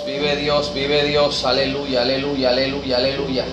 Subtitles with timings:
[0.00, 3.44] Vive Dios, vive Dios, aleluya, aleluya, aleluya, aleluya.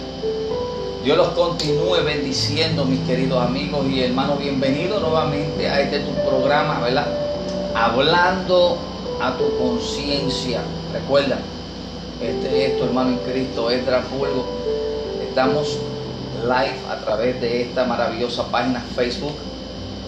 [1.04, 4.39] Dios los continúe bendiciendo, mis queridos amigos y hermanos.
[4.39, 7.07] Bienvenido nuevamente a este tu programa, ¿verdad?
[7.75, 8.78] Hablando
[9.21, 10.62] a tu conciencia.
[10.94, 11.39] Recuerda,
[12.21, 14.46] este es tu hermano en Cristo, Esdras Fulgo.
[15.21, 15.78] Estamos
[16.42, 19.36] live a través de esta maravillosa página Facebook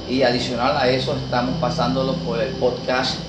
[0.10, 3.20] y adicional a eso estamos pasándolo por el podcast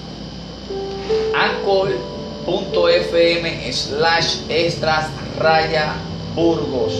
[2.47, 5.95] anchor.fm slash extras raya
[6.35, 6.93] burgos.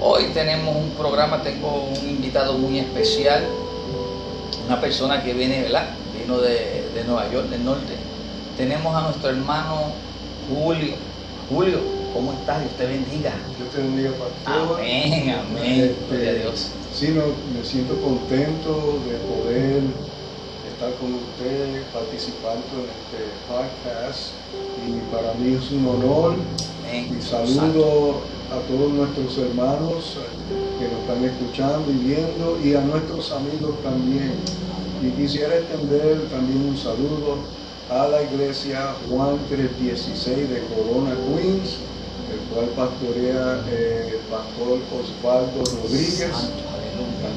[0.00, 3.44] Hoy tenemos un programa, tengo un invitado muy especial,
[4.66, 5.88] una persona que viene, ¿verdad?
[6.18, 7.94] Vino de, de Nueva York, del norte.
[8.56, 9.92] Tenemos a nuestro hermano
[10.48, 10.94] Julio.
[11.48, 11.80] Julio,
[12.12, 12.60] ¿cómo estás?
[12.60, 13.32] Dios te bendiga.
[13.56, 14.78] Dios te bendiga, pastor.
[14.78, 15.80] Amén, amén.
[15.80, 16.70] Este, Gloria a Dios.
[16.92, 17.22] Sí, no,
[17.58, 19.82] me siento contento de poder
[20.78, 24.30] estar con ustedes participando en este podcast
[24.86, 26.36] y para mí es un honor
[26.86, 28.20] y saludo
[28.52, 30.18] a todos nuestros hermanos
[30.78, 34.30] que nos están escuchando y viendo y a nuestros amigos también.
[35.02, 37.38] Y quisiera extender también un saludo
[37.90, 41.78] a la iglesia Juan 316 de Corona, Queens,
[42.30, 46.52] el cual pastorea eh, el pastor Osvaldo Rodríguez.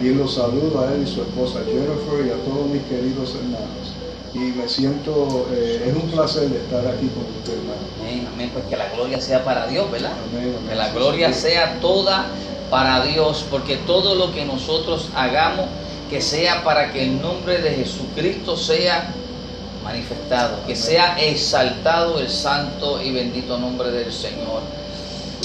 [0.02, 3.94] También los saludo a él y su esposa Jennifer y a todos mis queridos hermanos.
[4.34, 7.82] Y me siento, eh, es un placer estar aquí con usted, hermano.
[8.00, 8.50] Amén, amén.
[8.52, 10.14] Pues que la gloria sea para Dios, ¿verdad?
[10.32, 10.70] Amén, amén.
[10.70, 12.26] Que la gloria sea toda
[12.72, 15.68] para Dios, porque todo lo que nosotros hagamos,
[16.10, 19.14] que sea para que el nombre de Jesucristo sea
[19.84, 24.64] manifestado, que sea exaltado el santo y bendito nombre del Señor.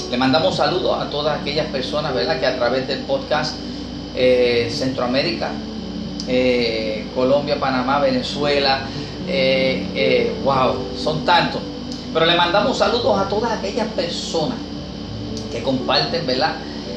[0.09, 2.39] Le mandamos saludos a todas aquellas personas, ¿verdad?
[2.39, 3.53] Que a través del podcast
[4.19, 5.51] eh, Centroamérica,
[6.27, 8.87] eh, Colombia, Panamá, Venezuela,
[9.27, 11.61] eh, wow, son tantos.
[12.11, 14.57] Pero le mandamos saludos a todas aquellas personas
[15.51, 16.55] que comparten, ¿verdad?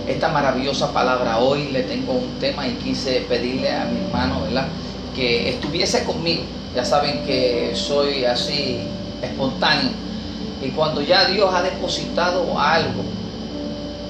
[0.08, 1.38] Esta maravillosa palabra.
[1.38, 4.68] Hoy le tengo un tema y quise pedirle a mi hermano, ¿verdad?
[5.14, 6.44] Que estuviese conmigo.
[6.74, 8.78] Ya saben que soy así
[9.20, 9.90] espontáneo.
[10.62, 13.02] Y cuando ya Dios ha depositado algo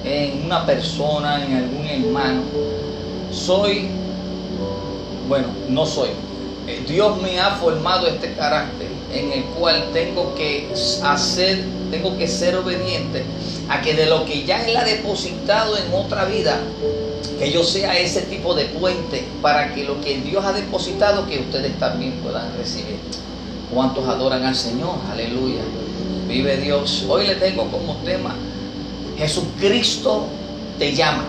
[0.05, 2.41] en una persona, en algún hermano,
[3.31, 3.89] soy,
[5.27, 6.09] bueno, no soy.
[6.67, 10.69] Eh, Dios me ha formado este carácter en el cual tengo que
[11.03, 13.23] hacer, tengo que ser obediente
[13.69, 16.59] a que de lo que ya Él ha depositado en otra vida,
[17.39, 21.39] que yo sea ese tipo de puente para que lo que Dios ha depositado, que
[21.39, 22.97] ustedes también puedan recibir.
[23.73, 24.95] ¿Cuántos adoran al Señor?
[25.11, 25.61] Aleluya.
[26.27, 27.05] Vive Dios.
[27.07, 28.35] Hoy le tengo como tema,
[29.17, 30.27] Jesucristo
[30.77, 31.25] te llama.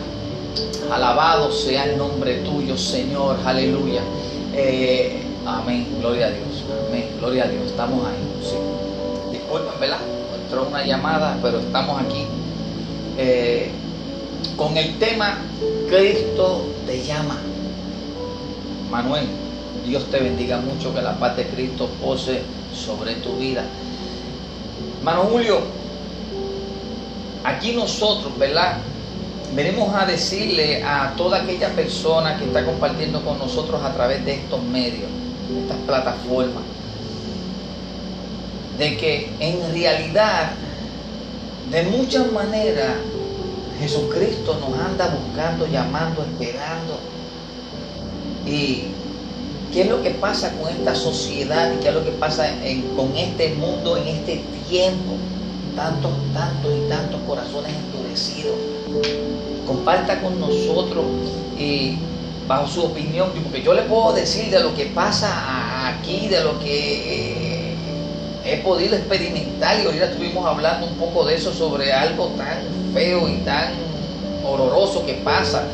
[0.90, 3.38] Alabado sea el nombre tuyo, Señor.
[3.44, 4.02] Aleluya.
[4.54, 5.86] Eh, amén.
[6.00, 6.64] Gloria a Dios.
[6.88, 7.08] Amén.
[7.18, 7.66] Gloria a Dios.
[7.66, 8.16] Estamos ahí.
[8.42, 8.56] Sí.
[9.32, 9.98] Disculpen, ¿verdad?
[10.42, 12.26] Entró una llamada, pero estamos aquí.
[13.16, 13.70] Eh,
[14.56, 15.38] con el tema
[15.88, 17.38] Cristo te llama.
[18.90, 19.26] Manuel,
[19.86, 22.42] Dios te bendiga mucho, que la paz de Cristo pose
[22.74, 23.64] sobre tu vida.
[24.98, 25.60] Hermano Julio,
[27.44, 28.78] aquí nosotros, ¿verdad?
[29.54, 34.36] Venimos a decirle a toda aquella persona que está compartiendo con nosotros a través de
[34.36, 35.10] estos medios,
[35.50, 36.62] de estas plataformas,
[38.78, 40.52] de que en realidad,
[41.70, 42.94] de muchas maneras,
[43.78, 46.98] Jesucristo nos anda buscando, llamando, esperando.
[48.46, 48.84] ¿Y
[49.70, 52.48] qué es lo que pasa con esta sociedad y qué es lo que pasa
[52.96, 55.12] con este mundo en este tiempo?
[55.76, 58.81] Tantos, tantos y tantos corazones endurecidos.
[59.66, 61.04] Comparta con nosotros
[61.58, 61.96] y
[62.46, 66.58] bajo su opinión, porque yo le puedo decir de lo que pasa aquí, de lo
[66.58, 67.74] que eh,
[68.44, 72.58] he podido experimentar y ahorita estuvimos hablando un poco de eso sobre algo tan
[72.92, 73.72] feo y tan
[74.44, 75.68] horroroso que pasa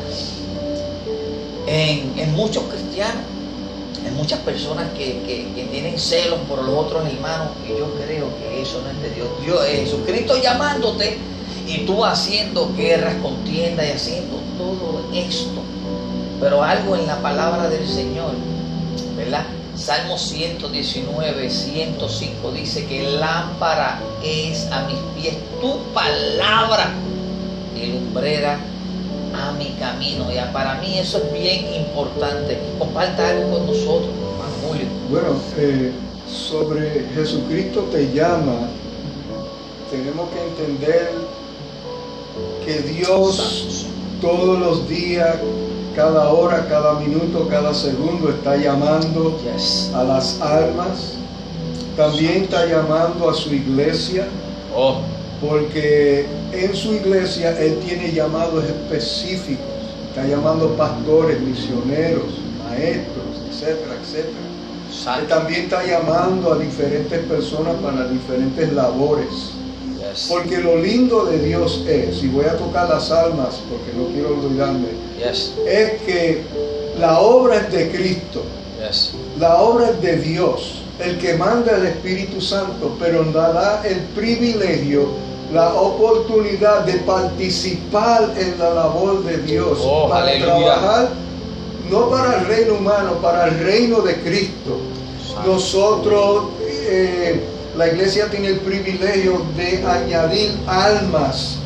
[1.67, 3.23] en, muchos cristianos,
[4.05, 8.27] en muchas personas que, que- que tienen celos por los otros hermanos y yo creo
[8.39, 9.27] que eso no es de Dios.
[9.43, 11.17] Dios es Jesucristo llamándote
[11.69, 15.61] y tú haciendo guerras, contiendas y haciendo todo esto.
[16.39, 18.31] Pero algo en la palabra del Señor,
[19.15, 19.45] ¿verdad?
[19.75, 26.91] Salmo 119, 105 dice que lámpara es a mis pies tu palabra
[27.75, 28.57] y lumbrera
[29.33, 30.31] a mi camino.
[30.31, 32.57] Ya para mí eso es bien importante.
[32.79, 34.85] Comparta algo con nosotros, hermano Julio.
[35.09, 35.27] Bueno,
[35.57, 35.91] eh,
[36.27, 38.69] sobre Jesucristo te llama,
[39.91, 41.28] tenemos que entender
[42.69, 43.87] que Dios
[44.21, 45.37] todos los días,
[45.95, 49.91] cada hora, cada minuto, cada segundo está llamando Yes.
[49.95, 51.15] a las almas
[51.97, 54.27] También está llamando a su iglesia
[54.75, 54.99] Oh,
[55.41, 59.65] porque en su iglesia Él tiene llamados específicos.
[60.09, 62.25] Está llamando pastores, misioneros,
[62.63, 65.19] maestros, etcétera, etcétera.
[65.19, 69.58] Él también está llamando a diferentes personas para diferentes labores.
[70.11, 70.27] Yes.
[70.29, 74.29] Porque lo lindo de Dios es, y voy a tocar las almas porque no quiero
[74.39, 75.53] olvidarme, Yes.
[75.67, 76.41] es que
[76.99, 78.43] la obra es de Cristo,
[78.79, 79.11] Yes.
[79.39, 83.97] la obra es de Dios, el que manda el Espíritu Santo, pero nos da el
[84.15, 85.07] privilegio,
[85.53, 90.45] la oportunidad de participar en la labor de Dios, Oh, para aleluya.
[90.55, 91.09] trabajar
[91.89, 94.77] no para el reino humano, para el reino de Cristo.
[95.45, 97.41] Nosotros, eh,
[97.79, 101.59] la iglesia tiene el privilegio de añadir almas.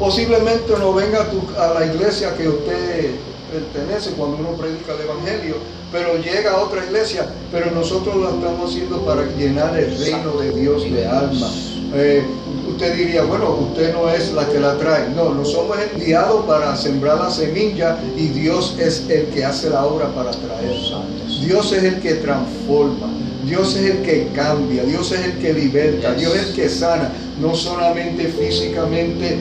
[0.00, 1.26] Posiblemente no venga
[1.58, 3.10] a, la iglesia que usted
[3.52, 5.56] pertenece cuando uno predica el Evangelio,
[5.92, 10.50] pero llega a otra iglesia, pero nosotros lo estamos haciendo para llenar el reino de
[10.50, 11.74] Dios de almas.
[11.94, 12.24] Eh,
[12.66, 15.10] usted diría, bueno, usted no es la que la trae.
[15.10, 19.84] No, no somos enviados para sembrar la semilla y Dios es el que hace la
[19.84, 21.02] obra para traerla.
[21.44, 23.08] Dios es el que transforma,
[23.48, 26.12] Dios es el que cambia, Dios es el que liberta.
[26.14, 27.10] Dios es el que sana,
[27.40, 29.38] no solamente físicamente,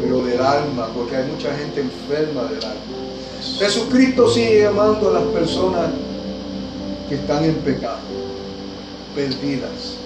[0.00, 2.80] pero del alma, porque hay mucha gente enferma del alma.
[3.58, 5.86] Jesucristo sigue llamando a las personas
[7.08, 7.98] que están en pecado,
[9.16, 9.96] perdidas,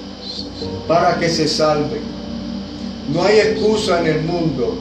[0.88, 2.00] para que se salven.
[3.12, 4.78] No hay excusa en el mundo.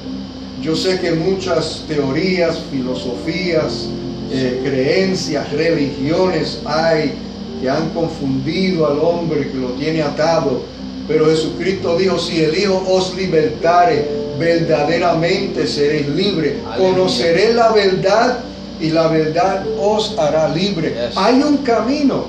[0.61, 3.89] Yo sé que muchas teorías, filosofías,
[4.31, 7.13] eh, creencias, religiones hay
[7.61, 10.61] que han confundido al hombre, que lo tiene atado.
[11.07, 14.07] Pero Jesucristo dijo, si el Hijo os libertare,
[14.37, 16.55] verdaderamente seréis libres.
[16.77, 18.39] Conoceréis la verdad
[18.79, 20.89] y la verdad os hará libre.
[20.89, 21.17] Yes.
[21.17, 22.25] Hay un camino,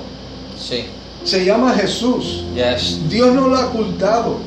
[0.59, 0.85] Sí.
[1.23, 2.43] se llama Jesús.
[2.55, 2.99] Yes.
[3.07, 4.37] Dios no lo ha ocultado.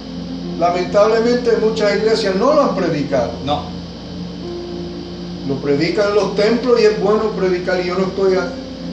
[0.59, 3.31] Lamentablemente muchas iglesias no lo han predicado.
[3.45, 3.63] No.
[5.49, 8.35] Lo predican en los templos y es bueno predicar y yo no estoy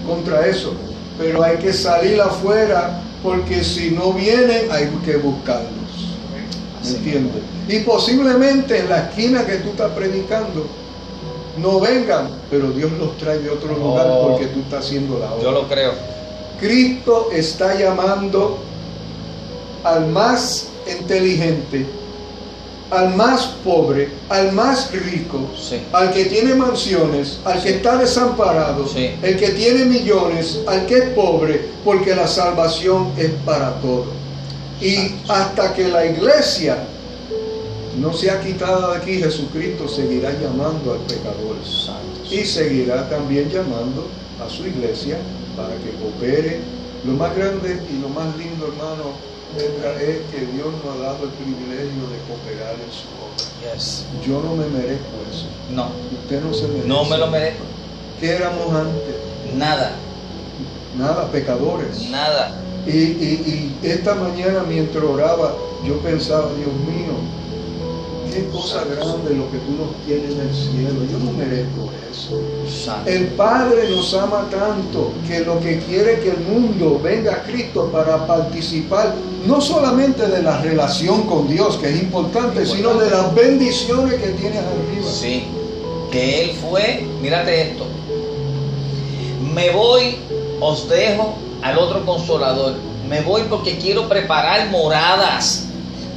[0.08, 0.74] contra eso.
[1.18, 5.72] Pero hay que salir afuera porque si no vienen hay que buscarlos.
[6.84, 7.44] ¿Me entiendes?
[7.68, 10.66] Y posiblemente en la esquina que tú estás predicando
[11.58, 14.30] no vengan, pero Dios los trae de otro lugar Oh.
[14.30, 15.44] porque tú estás haciendo la obra.
[15.44, 15.92] Yo lo creo.
[16.60, 18.58] Cristo está llamando
[19.84, 21.86] al más inteligente,
[22.92, 25.82] al más pobre, al más rico, Sí.
[25.94, 29.12] al que tiene mansiones, al que está desamparado, Sí.
[29.22, 34.08] el que tiene millones, al que es pobre, porque la salvación es para todos.
[34.82, 36.78] Y hasta que la iglesia
[38.00, 41.56] no sea quitada de aquí, Jesucristo seguirá llamando al pecador
[42.30, 44.08] y seguirá también llamando
[44.46, 45.18] a su iglesia
[45.56, 46.60] para que coopere.
[47.06, 51.30] Lo más grande y lo más lindo, hermano, es que Dios nos ha dado el
[51.32, 53.74] privilegio de cooperar en su obra.
[53.76, 54.06] Yes.
[54.26, 55.46] Yo no me merezco eso.
[55.70, 55.92] No.
[56.24, 56.88] Usted no se merece.
[56.88, 57.64] No me lo merezco.
[58.20, 59.16] ¿Qué éramos antes?
[59.56, 59.92] Nada.
[60.98, 62.10] Nada, pecadores.
[62.10, 62.52] Nada.
[62.86, 65.56] Y, y- y esta mañana mientras oraba,
[65.86, 67.14] yo pensaba, Dios mío,
[68.32, 71.06] qué cosa grande lo que tú nos tienes en el cielo.
[71.12, 72.42] Yo no merezco eso.
[73.06, 77.90] El Padre nos ama tanto que lo que quiere que el mundo venga a Cristo
[77.92, 79.14] para participar
[79.46, 84.30] no solamente de la relación con Dios, que es importante, sino de las bendiciones que
[84.30, 85.12] tienes arriba.
[85.12, 85.44] Sí.
[86.12, 87.86] Que Él fue, mírate esto.
[89.54, 90.18] Me voy,
[90.60, 92.76] os dejo al otro consolador.
[93.10, 95.68] Me voy porque quiero preparar moradas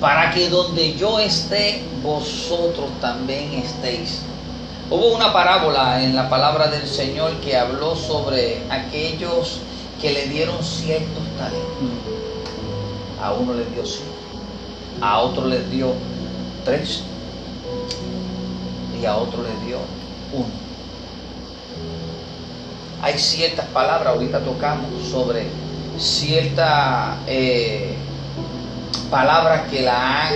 [0.04, 4.20] para que donde yo esté, vosotros también estéis.
[4.90, 9.60] Hubo una parábola en la palabra del Señor que habló sobre aquellos
[10.02, 11.88] que le dieron ciertos talentos.
[13.22, 14.12] A uno le dio cinco,
[15.00, 15.94] a otro le dio
[16.66, 17.02] tres
[19.00, 19.78] y a otro le dio
[20.34, 20.52] uno.
[23.00, 25.46] Hay ciertas palabras, ahorita tocamos, sobre
[25.96, 27.96] ciertas eh,
[29.04, 30.34] palabras que la han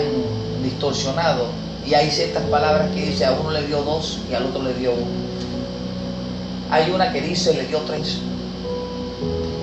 [0.62, 1.46] distorsionado
[1.88, 4.74] y hay ciertas palabras que dice a uno le dio dos y al otro le
[4.74, 5.06] dio uno.
[6.70, 8.18] Hay una que dice le dio tres.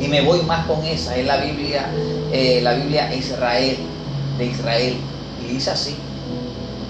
[0.02, 1.88] Y me voy más con esa, es la Biblia,
[2.32, 3.78] eh, la Biblia Israel,
[4.38, 4.96] de Israel.
[5.44, 5.96] Y dice así.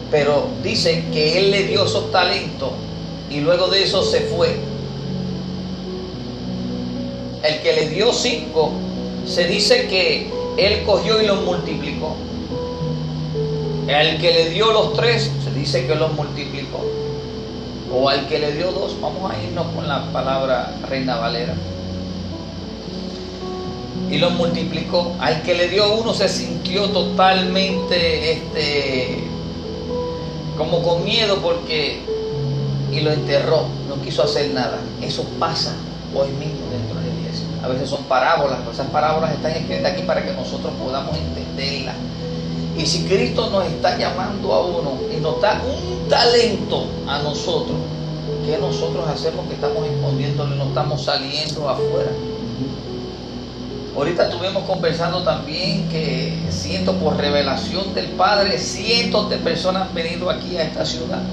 [0.09, 2.71] Pero dice que él le dio esos talentos
[3.29, 4.55] y luego de eso se fue.
[7.43, 8.71] El que le dio cinco,
[9.25, 12.15] se dice que él cogió y los multiplicó.
[13.87, 16.83] El que le dio los tres, se dice que los multiplicó.
[17.93, 21.53] O al que le dio dos, vamos a irnos con la palabra Reina Valera.
[24.09, 25.15] y los multiplicó.
[25.19, 29.23] Al que le dio uno se sintió totalmente este,
[30.57, 31.99] como con miedo porque
[32.91, 34.79] y lo enterró, no quiso hacer nada.
[35.01, 35.75] Eso pasa
[36.15, 36.94] hoy mismo dentro.
[37.65, 41.95] A veces son parábolas, pero esas parábolas están escritas aquí para que nosotros podamos entenderlas.
[42.77, 47.77] Y si Cristo nos está llamando a uno y nos da un talento a nosotros,
[48.45, 52.11] ¿qué nosotros hacemos que estamos escondiéndolo y no estamos saliendo afuera?
[53.95, 60.29] Ahorita estuvimos conversando también que siento por revelación del Padre, cientos de personas han venido
[60.29, 61.23] aquí a esta ciudad.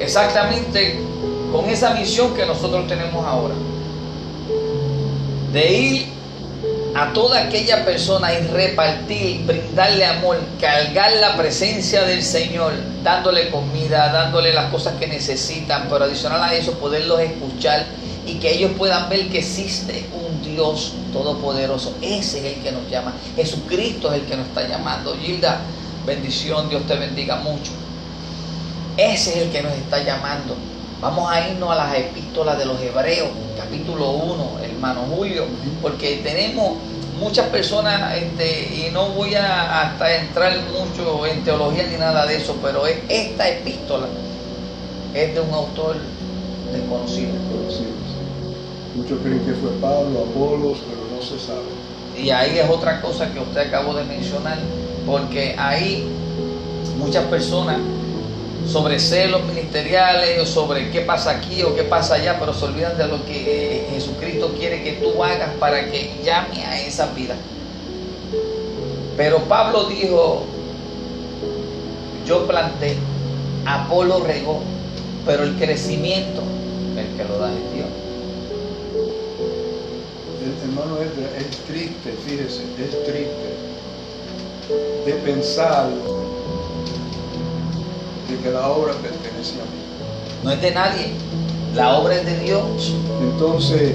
[0.00, 1.02] Exactamente
[1.52, 3.54] con esa misión que nosotros tenemos ahora.
[5.52, 6.06] De ir
[6.94, 14.12] a toda aquella persona y repartir, brindarle amor, cargar la presencia del Señor, dándole comida,
[14.12, 17.86] dándole las cosas que necesitan, pero adicional a eso poderlos escuchar
[18.26, 21.94] y que ellos puedan ver que existe un Dios todopoderoso.
[22.02, 23.14] Ese es el que nos llama.
[23.36, 25.16] Jesucristo es el que nos está llamando.
[25.16, 25.60] Gilda,
[26.06, 27.72] bendición, Dios te bendiga mucho.
[28.96, 30.56] Ese es el que nos está llamando.
[31.00, 33.28] Vamos a irnos a las epístolas de los Hebreos,
[33.72, 35.46] capítulo 1, hermano Julio,
[35.80, 36.76] porque tenemos
[37.18, 42.36] muchas personas, este, y no voy a hasta entrar mucho en teología ni nada de
[42.36, 44.08] eso, pero esta epístola
[45.14, 45.96] es de un autor
[46.70, 47.30] desconocido.
[48.94, 51.62] Muchos creen que fue Pablo, Apolos, pero no se sabe.
[52.14, 54.58] Y ahí es otra cosa que usted acabó de mencionar,
[55.06, 56.06] porque ahí
[56.98, 57.78] muchas personas
[58.66, 62.96] sobre celos ministeriales o sobre qué pasa aquí o qué pasa allá, pero se olvidan
[62.96, 67.36] de lo que eh, Jesucristo quiere que tú hagas para que llame a esa vida.
[69.16, 70.44] Pero Pablo dijo,
[72.26, 72.96] yo planté,
[73.66, 74.60] Apolo regó,
[75.26, 76.42] pero el crecimiento,
[76.96, 77.88] el que lo da es Dios.
[80.64, 83.52] hermano, es, es triste, fíjese, es triste
[85.04, 85.88] de pensar
[88.38, 89.82] que la obra pertenece a mí.
[90.42, 91.12] No es de nadie,
[91.74, 92.94] la obra es de Dios.
[93.20, 93.92] Entonces,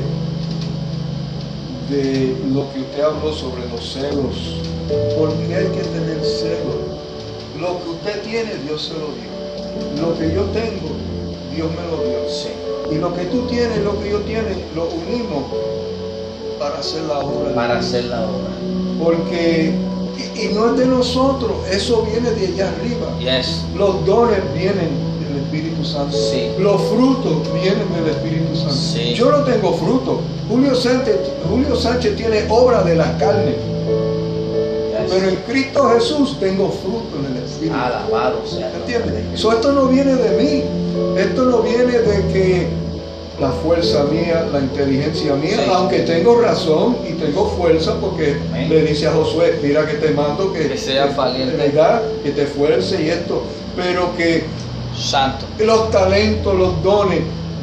[1.89, 4.55] de lo que usted habló sobre los celos,
[5.17, 6.75] ¿por qué hay que tener celos?
[7.59, 9.37] Lo que usted tiene, Dios se lo dio.
[10.01, 10.89] Lo que yo tengo,
[11.55, 12.29] Dios me lo dio.
[12.29, 12.49] Sí.
[12.91, 15.43] Y lo que tú tienes, lo que yo tiene, lo unimos
[16.59, 17.53] para hacer la obra.
[17.53, 18.51] Para hacer la obra.
[19.03, 19.73] Porque
[20.41, 23.07] y, no es de nosotros, eso viene de allá arriba.
[23.19, 23.63] Yes.
[23.75, 24.89] Los dones vienen
[25.19, 26.15] del Espíritu Santo.
[26.15, 26.51] Sí.
[26.59, 28.73] Los frutos vienen del Espíritu Santo.
[28.73, 29.13] Sí.
[29.13, 30.21] Yo no tengo fruto.
[30.49, 31.17] Julio Sánchez,
[31.49, 33.51] Julio Sánchez tiene obra de la carne.
[33.51, 35.11] Yes.
[35.11, 37.75] Pero en Cristo Jesús tengo fruto en el Espíritu.
[37.75, 38.71] Alabado sea.
[38.75, 39.39] ¿Entiendes?
[39.39, 40.63] So, esto no viene de mí.
[41.17, 42.86] Esto no viene de que
[43.39, 45.71] la fuerza mía, la inteligencia mía, Sí.
[45.71, 48.67] aunque tengo razón y tengo fuerza porque Amén.
[48.69, 51.55] le dice a Josué, mira que te mando que, Que seas valiente.
[51.55, 52.01] ¿verdad?
[52.23, 53.43] que te esfuerce y esto,
[53.75, 54.43] pero que
[54.97, 55.45] Santo.
[55.59, 57.19] los talentos, los dones,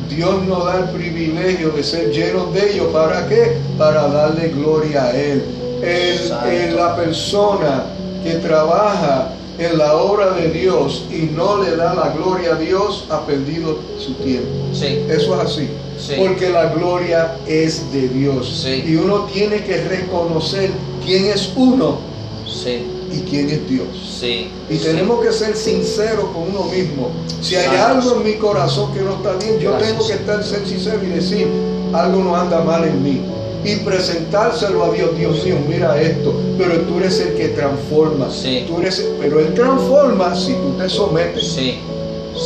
[0.09, 2.87] Dios nos da el privilegio de ser llenos de ellos.
[2.93, 3.57] ¿Para qué?
[3.77, 5.45] Para darle gloria a Él.
[5.83, 7.85] El- el- la persona
[8.23, 13.05] que trabaja en la obra de Dios y no le da la gloria a Dios
[13.11, 14.49] ha perdido su tiempo.
[14.73, 15.05] Sí.
[15.09, 15.69] Eso es así.
[15.99, 16.15] Sí.
[16.19, 18.63] Porque la gloria es de Dios.
[18.65, 18.83] Sí.
[18.87, 20.71] Y uno tiene que reconocer
[21.05, 21.99] quién es uno
[22.47, 22.83] Sí.
[23.13, 23.87] y quién es Dios.
[24.21, 24.49] Sí.
[24.69, 27.11] Y tenemos que ser sinceros con uno mismo.
[27.41, 29.91] Si hay algo en mi corazón que no está bien, yo Gracias.
[29.93, 31.47] tengo que estar ser sincero y decir,
[31.93, 33.21] algo no anda mal en mí.
[33.65, 38.31] Y presentárselo a Dios, Dios mío, mira esto, pero tú eres el que transforma.
[38.31, 38.65] Sí.
[38.69, 41.47] Tú eres, pero Él transforma si tú te sometes.
[41.47, 41.79] Sí.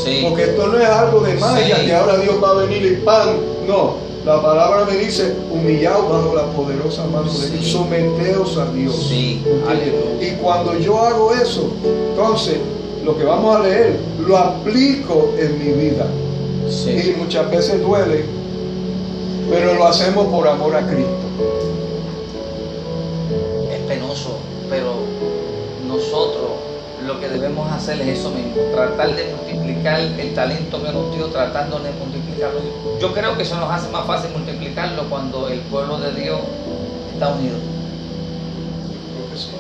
[0.04, 0.20] Sí.
[0.22, 3.30] Porque esto no es algo de magia, que ahora Dios va a venir y pan.
[3.66, 9.10] No, la palabra me dice, humillaos bajo la poderosa mano de Dios, someteos a Dios.
[9.10, 9.40] Y
[10.42, 11.72] cuando yo hago eso,
[12.10, 12.58] entonces
[13.04, 16.06] lo que vamos a leer, lo aplico en mi vida.
[16.86, 18.26] Y muchas veces duele,
[19.50, 21.26] pero lo hacemos por amor a Cristo.
[23.72, 24.38] Es penoso,
[24.68, 24.94] pero
[25.86, 26.48] nosotros
[27.06, 31.26] lo que debemos hacer es eso mismo, tratar de multiplicar el talento que nos dio,
[31.26, 32.60] tratando de multiplicarlo.
[33.00, 36.40] Yo creo que eso nos hace más fácil multiplicarlo cuando el pueblo de Dios
[37.14, 37.56] está unido.
[39.14, 39.50] Creo que sí,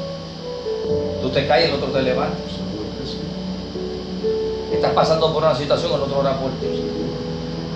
[1.22, 2.36] Tú te caes, el otro te levanta.
[2.36, 4.74] seguro que sí.
[4.74, 6.66] Estás pasando por una situación, el otro ora por ti.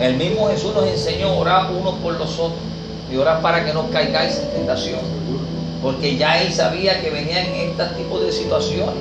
[0.01, 2.61] El mismo Jesús nos enseñó a orar unos por los otros
[3.11, 5.01] y orar para que no caigáis en tentación.
[5.83, 8.95] Porque ya él sabía que venían este tipo de situaciones.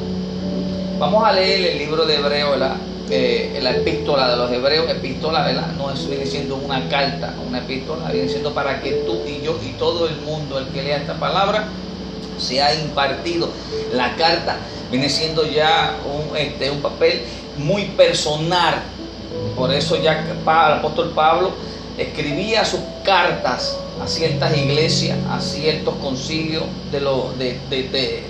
[0.99, 2.75] Vamos a leer el libro de Hebreo, la,
[3.09, 5.67] eh, la epístola de los hebreos, epístola, ¿verdad?
[5.77, 9.59] No es, viene siendo una carta, una epístola, viene siendo para que tú y yo
[9.63, 11.67] y todo el mundo, el que lea esta palabra,
[12.37, 13.49] sea impartido.
[13.93, 14.57] La carta
[14.89, 17.21] viene siendo ya un, este, un papel
[17.57, 18.75] muy personal.
[19.55, 21.51] Por eso ya el apóstol Pablo
[21.97, 26.99] escribía sus cartas a ciertas iglesias, a ciertos concilios de,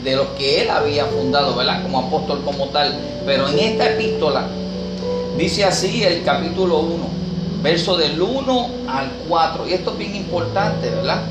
[0.04, 1.82] de, los que él había fundado, ¿verdad?
[1.84, 2.94] Como apóstol como tal.
[3.26, 4.48] Pero en esta epístola
[5.38, 7.10] dice así el capítulo 1,
[7.64, 9.68] verso del 1 al 4.
[9.68, 11.22] Y esto es bien importante, ¿verdad?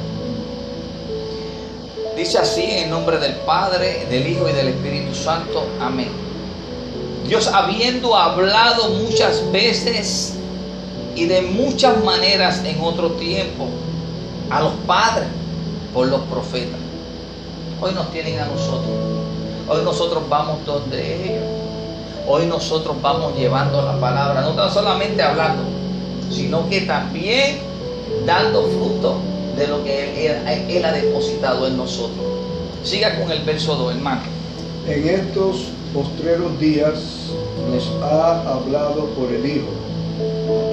[2.17, 5.67] Dice así en nombre del Padre, del Hijo y del Espíritu Santo.
[5.81, 6.30] Amén.
[7.27, 10.35] Dios habiendo hablado muchas veces
[11.15, 13.69] y de muchas maneras en otro tiempo
[14.51, 15.29] a los padres
[15.93, 16.81] por los profetas.
[17.81, 18.91] Hoy nos tienen a nosotros.
[19.69, 21.45] Hoy nosotros vamos donde ellos.
[22.27, 25.63] Hoy nosotros vamos llevando la palabra, no tan solamente hablando,
[26.31, 27.59] sino que también
[28.27, 29.17] dando fruto
[29.57, 32.25] de lo que Él, él ha depositado en nosotros.
[32.85, 34.23] Siga con el verso 2, hermano.
[34.87, 37.31] En estos postreros días
[37.71, 39.69] nos ha hablado por el Hijo,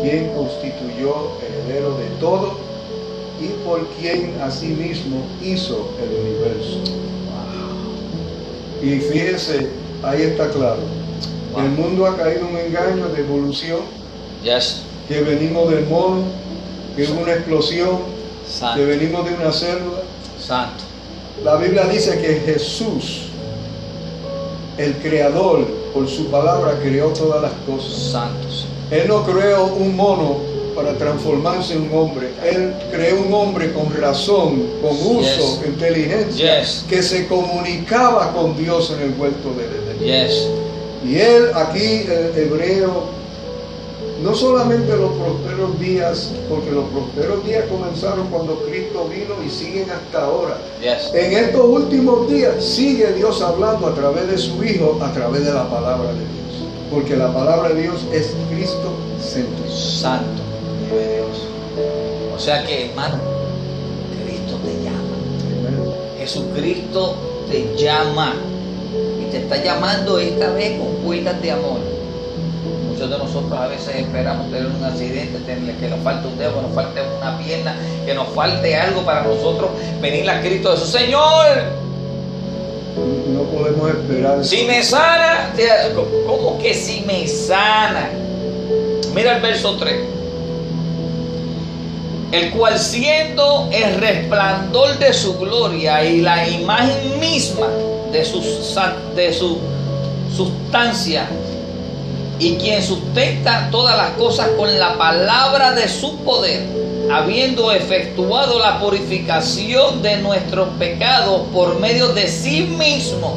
[0.02, 2.58] quien constituyó heredero de todo
[3.42, 6.80] y por quien asimismo hizo el universo.
[8.82, 9.70] Y fíjese,
[10.04, 10.82] ahí está claro.
[11.58, 13.80] El mundo ha caído en un engaño de evolución.
[15.08, 16.24] Que venimos del mono,
[16.96, 18.00] que es una explosión,
[18.76, 20.04] que venimos de una célula.
[20.40, 20.84] Santo.
[21.44, 23.27] La Biblia dice que Jesús,
[24.78, 28.12] el creador, por su palabra creó todas las cosas.
[28.12, 28.66] Santos.
[28.92, 30.38] Él no creó un mono
[30.76, 32.30] para transformarse en un hombre.
[32.46, 39.12] Él creó un hombre con razón, con uso, inteligencia, que se comunicaba con Dios en
[39.12, 40.58] el huerto de Edén.
[41.04, 43.17] Y él aquí, el hebreo,
[44.22, 49.90] no solamente los prosperos días, porque los prosperos días comenzaron cuando Cristo vino y siguen
[49.92, 50.58] hasta ahora.
[51.14, 55.54] En estos últimos días sigue Dios hablando a través de su Hijo, a través de
[55.54, 56.38] la palabra de Dios.
[56.92, 59.70] Porque la palabra de Dios es Cristo centro.
[59.70, 60.42] Santo.
[60.90, 61.48] Dios.
[62.36, 63.18] O sea que, hermano,
[64.26, 66.18] Cristo te llama.
[66.18, 67.16] Jesucristo
[67.50, 68.34] te llama.
[69.22, 71.80] Y te está llamando esta vez con puertas de amor.
[72.98, 75.38] Muchos de nosotros a veces esperamos tener un accidente,
[75.80, 79.22] que nos falte un dedo, que nos falte una pierna, que nos falte algo para
[79.22, 79.70] nosotros
[80.02, 81.46] venir a Cristo de su Señor.
[82.96, 84.44] No podemos esperar.
[84.44, 85.54] Si me sana,
[86.26, 88.10] ¿cómo que si me sana?
[89.14, 89.96] Mira el verso 3
[92.32, 97.68] el cual siendo el resplandor de su gloria y la imagen misma
[98.12, 98.42] de su,
[99.16, 99.60] de su
[100.36, 101.28] sustancia,
[102.40, 106.64] y quien sustenta todas las cosas con la palabra de su poder,
[107.12, 113.36] habiendo efectuado la purificación de nuestros pecados por medio de sí mismo,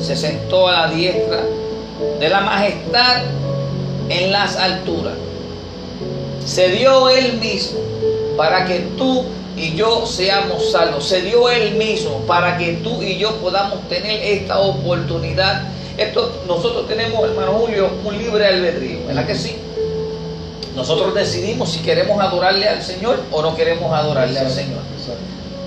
[0.00, 1.42] se sentó a la diestra
[2.18, 3.22] de la majestad
[4.08, 5.14] en las alturas
[6.44, 7.78] se dio Él mismo
[8.36, 9.24] para que tú
[9.56, 11.06] y yo seamos salvos.
[11.06, 15.62] Se dio Él mismo para que tú y yo podamos tener esta oportunidad.
[16.00, 19.54] Esto, nosotros tenemos, hermano Julio, un libre albedrío, ¿verdad que sí?
[20.74, 24.78] Nosotros decidimos si queremos adorarle al Señor o no queremos adorarle al Señor.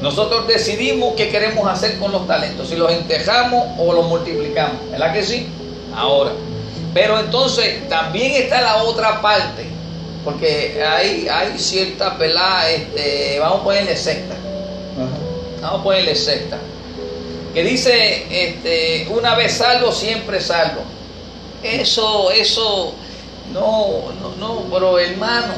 [0.01, 5.13] Nosotros decidimos qué queremos hacer con los talentos, si los entejamos o los multiplicamos, ¿verdad
[5.13, 5.47] que sí?
[5.95, 6.31] Ahora.
[6.95, 9.67] Pero entonces también está la otra parte
[10.23, 14.33] porque hay, hay cierta pelada, este, vamos a ponerle secta.
[15.61, 16.57] Vamos a ponerle secta.
[17.53, 20.81] Que dice, este, una vez salvo, siempre salvo.
[21.61, 22.93] Eso, eso,
[23.53, 25.53] no, no, no, pero hermano,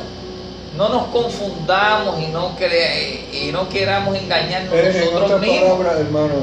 [0.77, 5.69] no nos confundamos y no, cre y no queramos engañarnos nosotros en mismos.
[5.77, 6.33] Palabra, hermano,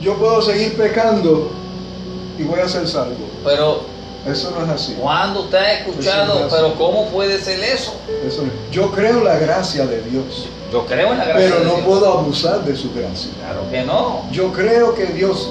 [0.00, 1.50] yo puedo seguir pecando
[2.38, 3.26] y voy a ser salvo.
[3.44, 3.82] Pero
[4.26, 4.94] eso no es así.
[5.00, 7.94] Cuando usted ha escuchado, pero ¿cómo puede ser eso?
[8.26, 10.46] eso Yo creo la gracia de Dios.
[10.72, 13.30] Yo creo en la gracia Pero no puedo abusar de su gracia.
[13.38, 14.24] Claro que no.
[14.30, 15.50] Yo creo que Dios,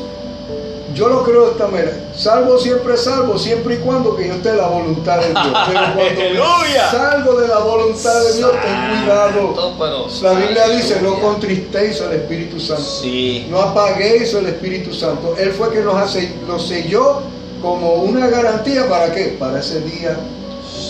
[0.94, 1.92] yo lo creo de esta manera.
[2.16, 5.58] Salvo siempre salvo, siempre y cuando que yo esté en la voluntad de Dios.
[5.68, 10.10] Pero cuando salgo de la voluntad de Dios, ten cuidado.
[10.22, 12.84] la Biblia dice, no contristéis al Espíritu Santo.
[12.84, 13.48] Sí.
[13.50, 15.36] No apaguéis al Espíritu Santo.
[15.38, 17.22] Él fue que nos hace, nos selló
[17.62, 19.36] como una garantía para qué?
[19.40, 20.16] Para ese día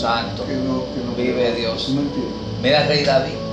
[0.00, 0.84] santo que no,
[1.16, 1.90] vive Dios.
[2.62, 3.47] Mira Rey David.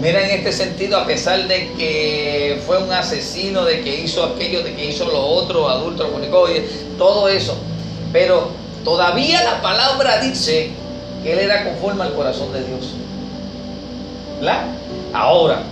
[0.00, 4.62] Mira en este sentido, a pesar de que fue un asesino, de que hizo aquello,
[4.62, 6.06] de que hizo lo otro, adulto,
[6.98, 7.56] todo eso.
[8.12, 8.48] Pero
[8.84, 10.70] todavía la palabra dice
[11.22, 12.92] que él era conforme al corazón de Dios.
[14.38, 14.66] ¿Verdad?
[15.14, 15.62] Ahora,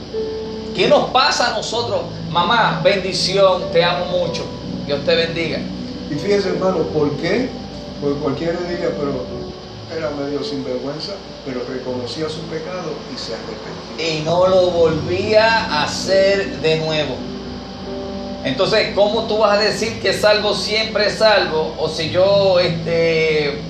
[0.74, 2.00] ¿qué nos pasa a nosotros?
[2.30, 4.44] Mamá, bendición, te amo mucho.
[4.86, 5.58] Dios te bendiga.
[6.10, 7.50] Y fíjese, hermano, ¿por qué?
[8.00, 9.24] Porque cualquiera diría, pero
[9.96, 11.12] era medio sinvergüenza,
[11.44, 14.18] pero reconocía su pecado y se arrepentía.
[14.18, 17.16] Y no lo volvía a hacer de nuevo.
[18.44, 21.74] Entonces, ¿cómo tú vas a decir que salvo siempre salvo?
[21.78, 23.62] O si yo, este,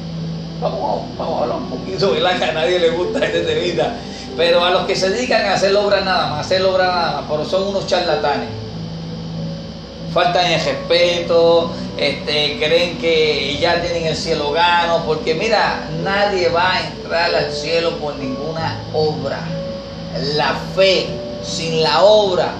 [0.60, 2.38] vamos, vamos a hablar un poquito, ¿verdad?
[2.38, 3.96] Que a nadie le gusta este vida.
[4.36, 7.24] Pero a los que se dedican a hacer obra nada más, hacer obra nada más,
[7.30, 8.63] pero son unos charlatanes
[10.14, 16.74] faltan el respeto, este, creen que ya tienen el cielo gano, porque mira, nadie va
[16.74, 19.40] a entrar al cielo por ninguna obra.
[20.36, 21.08] La fe
[21.42, 22.54] sin la obra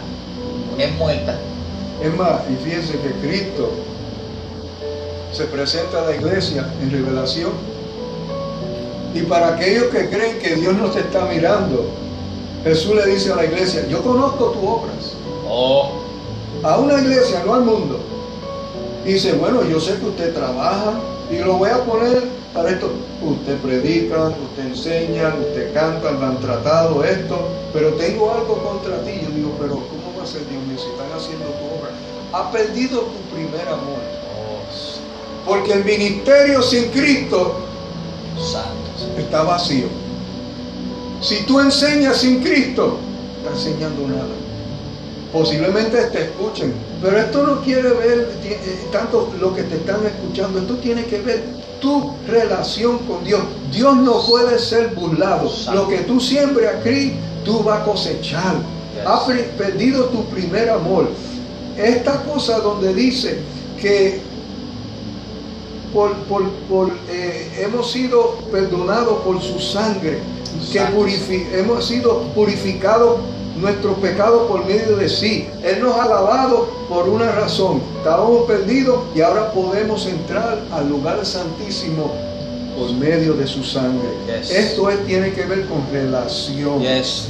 [0.77, 1.39] es muerta.
[2.03, 3.71] Es más, y fíjense que Cristo
[5.33, 7.53] se presenta a la iglesia en revelación.
[9.15, 11.89] Y para aquellos que creen que Dios no te está mirando,
[12.65, 15.13] Jesús le dice a la iglesia, yo conozco tus obras.
[15.49, 16.04] Oh
[16.65, 18.01] a una iglesia, no al mundo.
[19.05, 20.95] Y dice, bueno, yo sé que usted trabaja
[21.31, 22.25] y lo voy a poner
[22.55, 22.91] para esto.
[23.23, 29.21] Usted predica, usted enseña, usted canta, me han tratado esto, pero tengo algo contra ti.
[29.23, 31.91] Yo digo, pero ¿cómo va a ser Dios mío si están haciendo tu obra?
[32.33, 34.15] Ha perdido tu primer amor.
[35.47, 37.57] Porque el ministerio sin Cristo
[39.19, 39.89] está vacío.
[41.21, 42.99] Si tú enseñas sin Cristo,
[43.43, 44.44] estás enseñando nada
[45.35, 50.61] posiblemente te escuchen, pero esto no quiere ver eh, tanto lo que te están escuchando,
[50.61, 51.43] esto tiene que ver
[51.81, 53.43] tu relación con Dios.
[53.73, 55.51] Dios no puede ser burlado.
[55.75, 58.55] Lo que tú siembres aquí, tú vas a cosechar.
[59.05, 59.25] Has
[59.59, 61.09] perdido tu primer amor.
[61.77, 63.41] Esta cosa donde dice
[63.83, 64.21] que
[65.93, 70.21] por, eh, hemos sido perdonados por su sangre,
[70.73, 73.19] que hemos sido purificados
[73.65, 75.49] nuestro pecado por medio de sí.
[75.63, 77.81] Él nos ha lavado por una razón.
[77.97, 82.13] Estábamos perdidos y ahora podemos entrar al lugar santísimo
[82.77, 84.09] por medio de su sangre.
[84.51, 86.83] Esto tiene que ver con relación.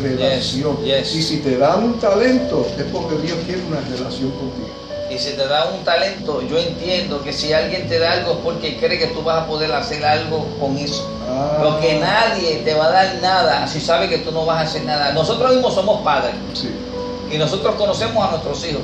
[0.03, 0.77] relación.
[1.19, 4.84] Y si te dan un talento, es porque Dios quiere una relación contigo.
[5.15, 8.39] Y si te da un talento, yo entiendo que si alguien te da algo es
[8.39, 11.09] porque cree que tú vas a poder hacer algo con eso.
[11.31, 11.59] Ah.
[11.63, 14.83] Porque nadie te va a dar nada si sabe que tú no vas a hacer
[14.83, 15.13] nada.
[15.13, 16.35] Nosotros mismos somos padres.
[17.31, 18.83] Y nosotros conocemos a nuestros hijos.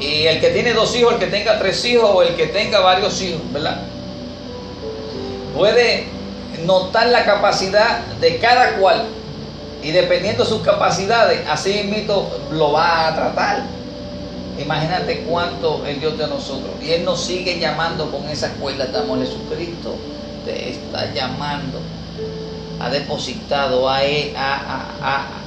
[0.00, 2.80] Y el que tiene dos hijos, el que tenga tres hijos o el que tenga
[2.80, 3.82] varios hijos, ¿verdad?
[5.54, 6.08] Puede
[6.64, 9.04] notar la capacidad de cada cual.
[9.80, 13.83] Y dependiendo de sus capacidades, así mismo lo va a tratar.
[14.58, 16.70] Imagínate cuánto el Dios de nosotros.
[16.82, 19.18] Y Él nos sigue llamando con esa cuerda de amor.
[19.18, 19.96] Jesucristo
[20.44, 21.80] te está llamando.
[22.80, 24.00] Ha depositado, ha,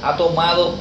[0.02, 0.74] ha, tomado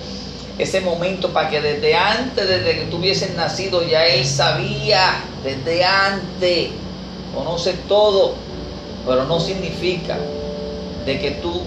[0.58, 3.00] ese momento para que desde antes, desde que tú
[3.36, 6.70] nacido, ya Él sabía, desde antes,
[7.34, 8.36] conoce todo,
[9.06, 10.18] pero no significa
[11.06, 11.62] de que tú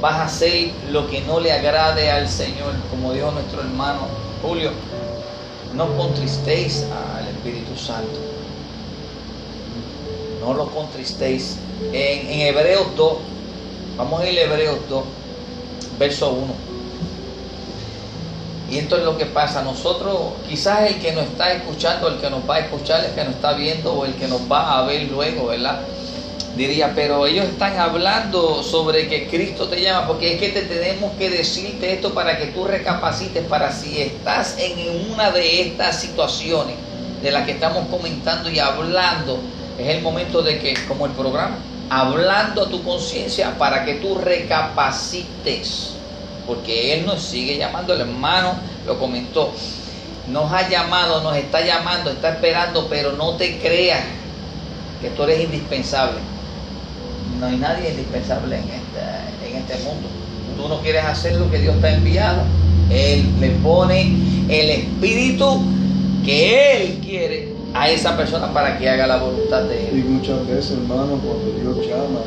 [0.00, 4.00] vas a hacer lo que no le agrade al Señor, como dijo nuestro hermano
[4.42, 4.72] Julio
[5.76, 8.18] no contristéis al Espíritu Santo.
[10.40, 11.56] No lo contristéis.
[11.92, 13.18] En, en Hebreos 2,
[13.96, 15.04] vamos a ir a Hebreos 2,
[15.98, 16.74] verso 1.
[18.70, 19.62] Y esto es lo que pasa.
[19.62, 23.24] Nosotros, quizás el que nos está escuchando, el que nos va a escuchar, el que
[23.24, 25.80] nos está viendo o el que nos va a ver luego, ¿verdad?
[26.56, 31.12] Diría, pero ellos están hablando sobre que Cristo te llama, porque es que te tenemos
[31.18, 36.76] que decirte esto para que tú recapacites, para si estás en una de estas situaciones
[37.22, 39.38] de las que estamos comentando y hablando,
[39.78, 41.56] es el momento de que, como el programa,
[41.90, 45.90] hablando a tu conciencia para que tú recapacites,
[46.46, 48.54] porque Él nos sigue llamando, el hermano
[48.86, 49.52] lo comentó,
[50.28, 54.04] nos ha llamado, nos está llamando, está esperando, pero no te creas
[55.00, 56.33] que tú eres indispensable
[57.44, 60.08] no hay nadie indispensable en este, en este mundo.
[60.56, 62.42] Tú no quieres hacer lo que Dios te ha enviado.
[62.90, 64.16] Él le pone
[64.48, 65.60] el espíritu
[66.24, 69.98] que Él quiere a esa persona para que haga la voluntad de Él.
[69.98, 72.20] Y muchas veces, hermano, cuando Dios llama,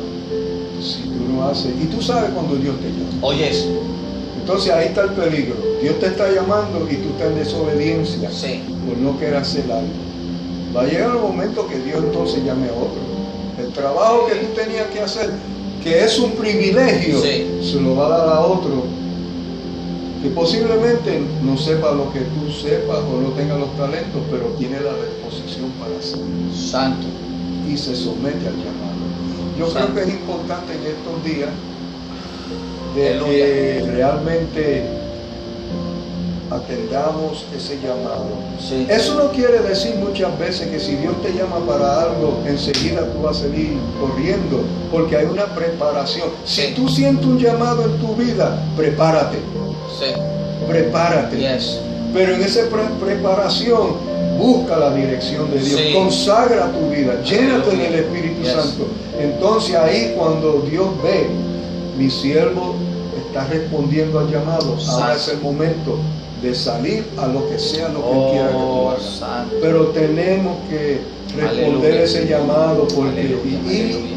[0.80, 3.18] si tú no haces, y tú sabes cuando Dios te llama.
[3.22, 3.68] Oye eso.
[4.40, 5.56] Entonces ahí está el peligro.
[5.82, 8.62] Dios te está llamando y tú estás en desobediencia sí.
[8.86, 9.88] por no querer hacer algo.
[10.76, 13.17] Va a llegar el momento que Dios entonces llame a otro.
[13.58, 15.30] El trabajo que tú tenías que hacer,
[15.82, 18.84] que es un privilegio, se lo va a dar a otro
[20.22, 24.80] que posiblemente no sepa lo que tú sepas o no tenga los talentos, pero tiene
[24.80, 27.06] la disposición para hacerlo Santo.
[27.68, 28.98] y se somete al llamado.
[29.56, 29.92] Yo Santo.
[29.92, 31.50] creo que es importante en estos días
[32.96, 33.30] de Aleluya.
[33.30, 34.86] que realmente
[36.50, 38.26] atendamos ese llamado.
[38.60, 38.86] Sí.
[38.88, 43.22] Eso no quiere decir muchas veces que si Dios te llama para algo, enseguida tú
[43.22, 46.28] vas a salir corriendo, porque hay una preparación.
[46.44, 46.62] Sí.
[46.68, 49.38] Si tú sientes un llamado en tu vida, prepárate,
[49.98, 50.12] Sí.
[50.68, 51.36] prepárate.
[51.38, 51.80] Yes.
[52.12, 54.08] Pero en esa pre- preparación,
[54.38, 58.52] busca la dirección de Dios, consagra tu vida, llénate del Espíritu Yes.
[58.52, 58.86] Santo.
[59.20, 61.26] Entonces ahí cuando Dios ve,
[61.98, 62.76] mi siervo
[63.26, 65.98] está respondiendo al llamado, ahora es el momento
[66.42, 69.02] de salir a lo que sea lo que Él quiera que tú Oh, hagas.
[69.02, 69.54] santo.
[69.60, 71.00] Pero tenemos que
[71.36, 72.02] responder Aleluya.
[72.04, 74.14] ese llamado porque Aleluya, y-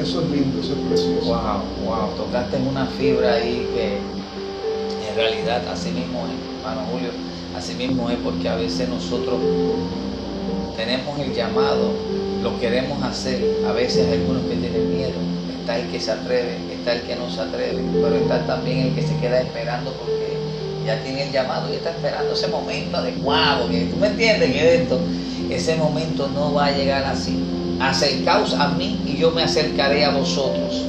[0.00, 1.26] eso es lindo, eso es precioso.
[1.26, 3.98] Wow, wow, tocaste en una fibra ahí que
[5.10, 7.10] en realidad así mismo es, hermano Julio,
[7.56, 9.38] así mismo es porque a veces nosotros
[10.76, 11.90] tenemos el llamado,
[12.42, 15.18] lo queremos hacer, a veces hay algunos que tienen miedo,
[15.60, 18.94] está el que se atreve, está el que no se atreve, pero está también el
[18.94, 20.36] que se queda esperando porque
[20.84, 24.86] ya tiene el llamado y está esperando ese momento adecuado, tú me entiendes que
[25.50, 27.38] ese momento no va a llegar así.
[27.80, 30.84] Acercaos a mí y yo me acercaré a vosotros.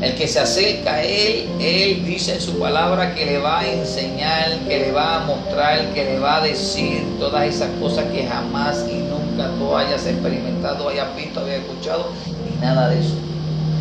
[0.00, 3.66] El que se acerca a Él, Él dice en su palabra que le va a
[3.66, 8.26] enseñar, que le va a mostrar, que le va a decir todas esas cosas que
[8.26, 12.10] jamás y nunca tú hayas experimentado, hayas visto, hayas escuchado,
[12.44, 13.14] ni nada de eso.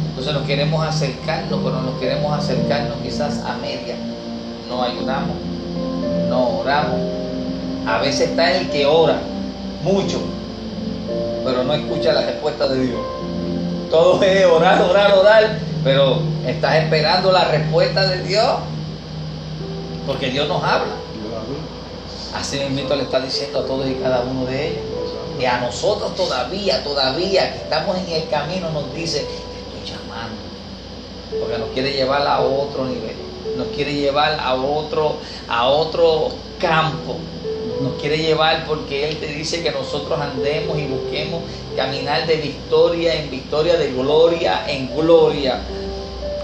[0.09, 3.95] Entonces nos queremos acercarnos, pero nos queremos acercarnos quizás a media.
[4.73, 5.37] No ayunamos,
[6.29, 6.99] no oramos.
[7.85, 9.19] A veces está el que ora
[9.83, 10.19] mucho,
[11.45, 12.99] pero no escucha la respuesta de Dios.
[13.91, 18.55] Todo es orar, orar, orar, pero estás esperando la respuesta de Dios.
[20.07, 20.95] Porque Dios nos habla.
[22.33, 24.83] Así mismo le está diciendo a todos y cada uno de ellos.
[25.39, 30.35] Y a nosotros todavía, todavía que estamos en el camino, nos dice, te estoy llamando.
[31.39, 33.22] Porque nos quiere llevar a otro nivel.
[33.57, 37.17] Nos quiere llevar a otro, a otro campo.
[37.81, 41.43] Nos quiere llevar porque Él te dice que nosotros andemos y busquemos
[41.75, 45.59] caminar de victoria en victoria, de gloria en gloria.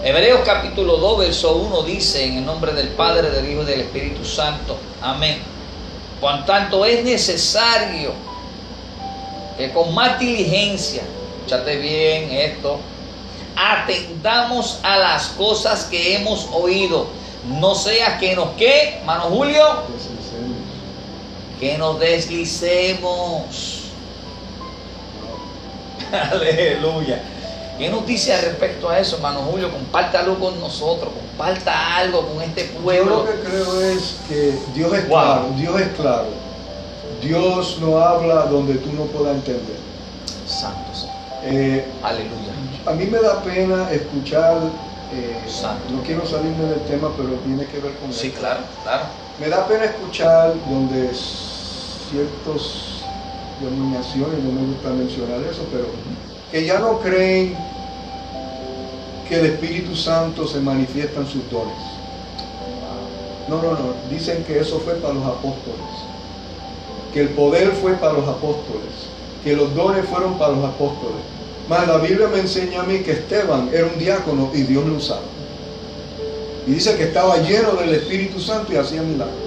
[0.04, 3.82] Hebreos capítulo 2, verso 1 dice, en el nombre del Padre, del Hijo y del
[3.82, 4.78] Espíritu Santo.
[5.02, 5.40] Amén.
[6.22, 8.12] Por tanto, es necesario
[9.58, 11.02] que con más diligencia,
[11.38, 12.80] escúchate bien esto,
[13.60, 17.08] atendamos a las cosas que hemos oído.
[17.60, 19.64] No sea que nos que, mano Julio,
[21.60, 23.82] que nos deslicemos.
[26.32, 27.22] Aleluya.
[27.78, 29.72] ¿Qué nos dice al respecto a eso, hermano Julio?
[29.72, 33.24] Compártalo con nosotros, comparta algo con este Yo pueblo.
[33.24, 35.18] lo que creo es que Dios es Wow.
[35.18, 36.28] claro, Dios es claro.
[37.22, 39.78] Dios no habla donde tú no puedas entender.
[40.46, 41.16] Santo, Señor.
[41.44, 42.54] Eh, aleluya.
[42.86, 44.58] A mí me da pena escuchar,
[45.14, 45.38] eh,
[45.94, 48.40] no quiero salirme del tema, pero tiene que ver con Sí, esto.
[48.40, 49.04] claro, claro.
[49.40, 53.04] Me da pena escuchar donde ciertos
[53.62, 55.86] denominaciones, no me gusta mencionar eso, pero
[56.52, 57.56] que ya no creen
[59.28, 61.76] que el Espíritu Santo se manifiesta en sus dones.
[63.48, 63.94] No, no, no.
[64.10, 65.86] Dicen que eso fue para los apóstoles.
[67.14, 68.90] Que el poder fue para los apóstoles.
[69.44, 71.18] Que los dones fueron para los apóstoles.
[71.70, 74.96] Más la Biblia me enseña a mí que Esteban era un diácono y Dios lo
[74.96, 75.22] usaba.
[76.66, 79.38] Y dice que estaba lleno del Espíritu Santo y hacía milagros.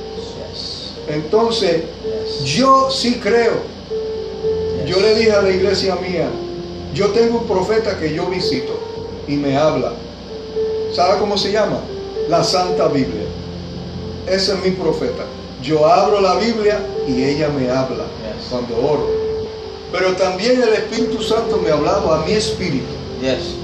[1.09, 1.83] Entonces,
[2.45, 3.55] yo sí creo.
[4.87, 6.29] Yo le dije a la iglesia mía,
[6.95, 8.79] yo tengo un profeta que yo visito
[9.27, 9.93] y me habla.
[10.95, 11.81] ¿Sabe cómo se llama?
[12.29, 13.27] La Santa Biblia.
[14.29, 15.25] Ese es mi profeta.
[15.61, 18.05] Yo abro la Biblia y ella me habla
[18.49, 19.32] cuando oro.
[19.93, 22.87] Pero también el Espíritu Santo me ha hablado a mi espíritu.
[23.21, 23.55] Yes.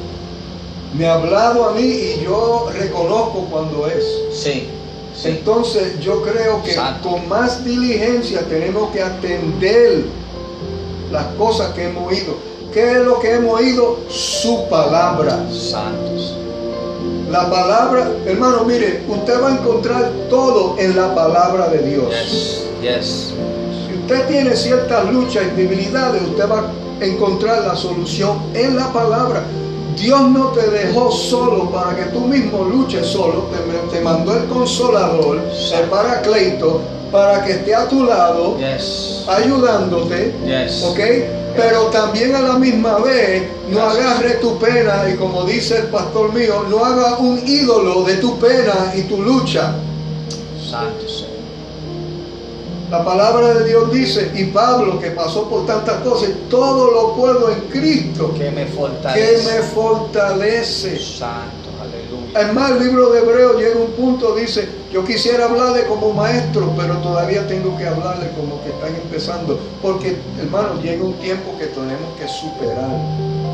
[0.95, 4.05] Me ha hablado a mí y yo reconozco cuando es.
[4.33, 4.69] Sí,
[5.15, 5.29] sí.
[5.29, 7.11] Entonces yo creo que Santo.
[7.11, 10.05] con más diligencia tenemos que atender
[11.11, 12.37] las cosas que hemos oído.
[12.73, 13.99] ¿Qué es lo que hemos oído?
[14.09, 15.47] Su palabra.
[15.51, 16.37] Santos.
[17.31, 22.07] La palabra, hermano, mire, usted va a encontrar todo en la palabra de Dios.
[22.11, 23.35] Yes, yes.
[24.11, 26.61] Usted tiene ciertas luchas y debilidades, usted va
[26.99, 29.43] a encontrar la solución en la palabra.
[30.01, 34.47] Dios no te dejó solo para que tú mismo luches solo, te, te mandó el
[34.47, 35.43] consolador,
[35.75, 36.81] el paracleto,
[37.13, 39.25] para que esté a tu lado, Yes.
[39.29, 40.85] ayudándote, Yes.
[40.85, 40.99] ¿ok?
[41.55, 44.07] Pero también a la misma vez no Gracias.
[44.07, 48.39] agarre tu pena y como dice el pastor mío, no haga un ídolo de tu
[48.39, 49.75] pena y tu lucha.
[50.71, 51.08] Santo.
[52.91, 57.51] La palabra de Dios dice, y Pablo que pasó por tantas cosas, todo lo puedo
[57.51, 59.57] en Cristo Que me que fortalece.
[59.57, 60.99] me fortalece.
[60.99, 62.41] Santo, aleluya.
[62.41, 66.15] Es más, el libro de Hebreo llega a un punto, dice, yo quisiera hablarle como
[66.15, 69.59] maestro, pero todavía tengo que hablarle como que están empezando.
[69.83, 72.89] Porque, hermano, llega un tiempo que tenemos que superar,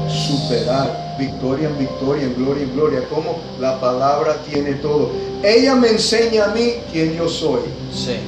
[0.08, 5.10] superar, victoria en victoria, en gloria en gloria, como la palabra tiene todo.
[5.42, 7.62] Ella me enseña a mí quién yo soy.
[7.92, 8.18] Sí.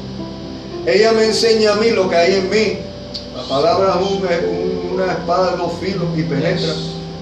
[0.87, 2.79] Ella me enseña a mí lo que hay en mí.
[3.37, 6.73] La palabra es un- un- una espada de dos filos y penetra.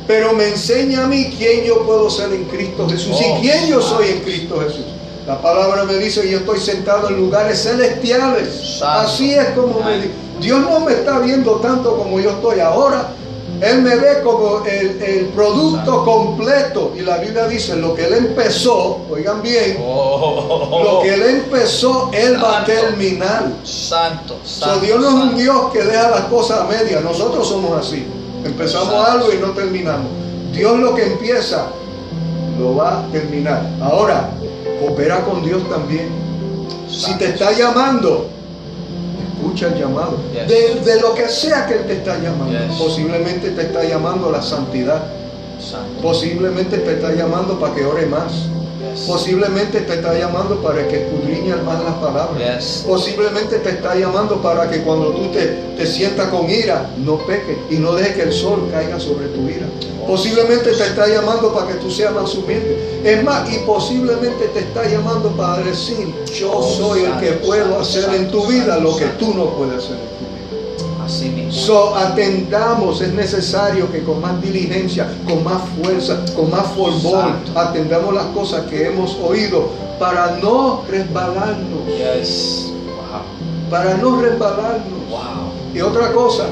[0.06, 3.66] Pero me enseña a mí quién yo puedo ser en Cristo Jesús Oh, y quién
[3.68, 4.20] yo soy en.
[4.20, 4.84] Cristo Jesús.
[5.26, 8.78] La palabra me dice yo estoy sentado en lugares celestiales.
[8.82, 10.10] Así es como me dice.
[10.40, 13.08] Dios no me está viendo tanto como yo estoy ahora.
[13.60, 16.92] Él me ve como el, el producto completo.
[16.96, 22.10] Y la Biblia dice, lo que Él empezó, oigan bien, Oh, lo que Él empezó,
[22.12, 23.50] Él va a terminar.
[23.64, 24.80] Santo, So, santo.
[24.80, 25.36] Dios no es un.
[25.36, 27.02] Dios que deja las cosas a medias.
[27.02, 28.06] Nosotros somos así.
[28.44, 29.10] Empezamos Santo.
[29.10, 30.06] algo y no terminamos.
[30.52, 31.66] Dios lo que empieza
[32.58, 33.62] lo va a terminar.
[33.80, 34.30] Ahora,
[34.80, 36.08] coopera con Dios también.
[36.88, 38.28] Si te está llamando,
[39.44, 40.18] escucha el llamado.
[40.48, 42.52] De, de lo que sea que Él te está llamando.
[42.78, 45.02] Posiblemente te está llamando a la santidad.
[46.02, 48.32] Posiblemente te está llamando para que ore más.
[49.06, 52.38] Posiblemente te está llamando para que escudriñes más las palabras.
[52.86, 57.56] Posiblemente te está llamando para que cuando tú te, te sientas con ira, no peques
[57.70, 59.66] y no dejes que el sol caiga sobre tu ira.
[60.06, 63.00] Posiblemente te está llamando para que tú seas más humilde.
[63.04, 67.78] Es más, y posiblemente te está llamando para decir, yo Oh, soy el que puedo
[67.80, 71.04] hacer en tu vida lo que tú no puedes hacer en tu vida.
[71.04, 71.52] Así mismo.
[71.52, 77.58] So, atendamos, es necesario que con más diligencia, con más fuerza, con más fervor, Santo.
[77.58, 82.72] atendamos las cosas que hemos oído para no resbalarnos, Yes.
[82.86, 83.70] Wow.
[83.70, 85.08] para no resbalarnos.
[85.10, 85.52] Wow.
[85.74, 86.46] Y otra cosa,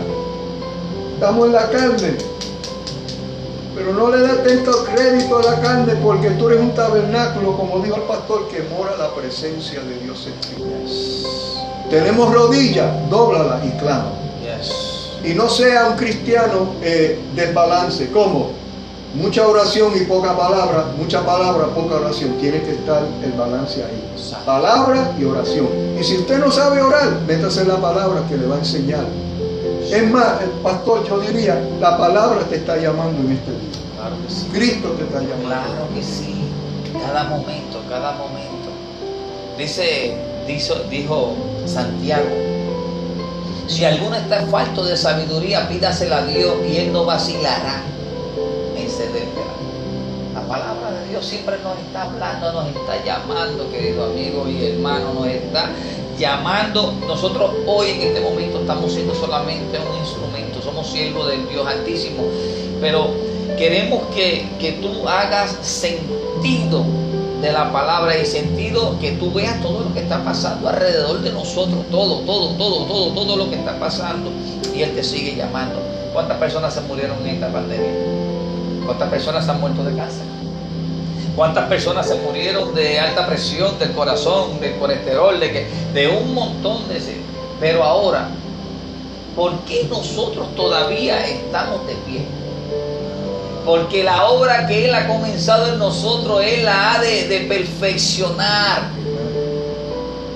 [1.14, 2.16] estamos en la carne,
[3.82, 7.80] pero no le des tanto crédito a la carne porque tú eres un tabernáculo, como
[7.80, 10.62] dijo el pastor, que mora la presencia de Dios en ti.
[10.84, 11.24] Yes.
[11.90, 14.12] Tenemos rodillas, dóblala y clama.
[14.40, 14.72] Yes.
[15.24, 18.50] Y no sea un cristiano eh, desbalance, como
[19.14, 22.34] mucha oración y poca palabra, mucha palabra, poca oración.
[22.38, 24.14] Tiene que estar el balance ahí.
[24.46, 25.68] Palabra y oración.
[25.98, 29.04] Y si usted no sabe orar, métase en la palabra que le va a enseñar.
[29.92, 33.70] Es más, el pastor, yo diría, la palabra te está llamando en este día.
[33.94, 34.46] Claro que sí.
[34.50, 35.48] Cristo te está llamando.
[35.48, 36.44] Claro que sí.
[36.98, 38.70] Cada momento, cada momento.
[39.58, 41.34] Dice, dijo, dijo
[41.66, 42.30] Santiago,
[43.66, 47.82] si alguno está falto de sabiduría, pídasela a Dios y él no vacilará
[48.74, 49.52] en cedértela.
[50.32, 55.12] La palabra de Dios siempre nos está hablando, nos está llamando, querido amigo y hermano,
[55.12, 55.68] nos está
[56.18, 56.92] llamando.
[57.06, 62.24] Nosotros hoy en este momento estamos siendo solamente un instrumento, somos siervos del Dios Altísimo,
[62.80, 63.10] pero
[63.56, 66.84] queremos que, que tú hagas sentido
[67.40, 71.32] de la palabra y sentido que tú veas todo lo que está pasando alrededor de
[71.32, 74.30] nosotros, todo, todo, todo, todo, todo lo que está pasando
[74.74, 75.80] y Él te sigue llamando.
[76.12, 77.90] ¿Cuántas personas se murieron en esta pandemia?
[78.84, 80.31] ¿Cuántas personas han muerto de cáncer?
[81.34, 86.34] ¿Cuántas personas se murieron de alta presión, del corazón, del colesterol, de, que, de un
[86.34, 87.00] montón de...
[87.58, 88.28] Pero ahora,
[89.34, 92.26] ¿por qué nosotros todavía estamos de pie?
[93.64, 98.90] Porque la obra que Él ha comenzado en nosotros, Él la ha de, de perfeccionar.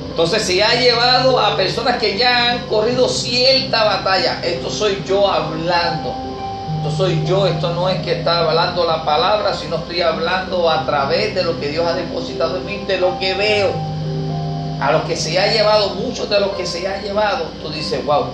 [0.09, 4.40] Entonces se ha llevado a personas que ya han corrido cierta batalla.
[4.42, 6.14] Esto soy yo hablando.
[6.76, 7.46] Esto soy yo.
[7.46, 11.58] Esto no es que está hablando la palabra, sino estoy hablando a través de lo
[11.58, 13.70] que Dios ha depositado en mí, de lo que veo.
[14.80, 18.04] A los que se ha llevado, muchos de los que se ha llevado, tú dices,
[18.04, 18.26] wow,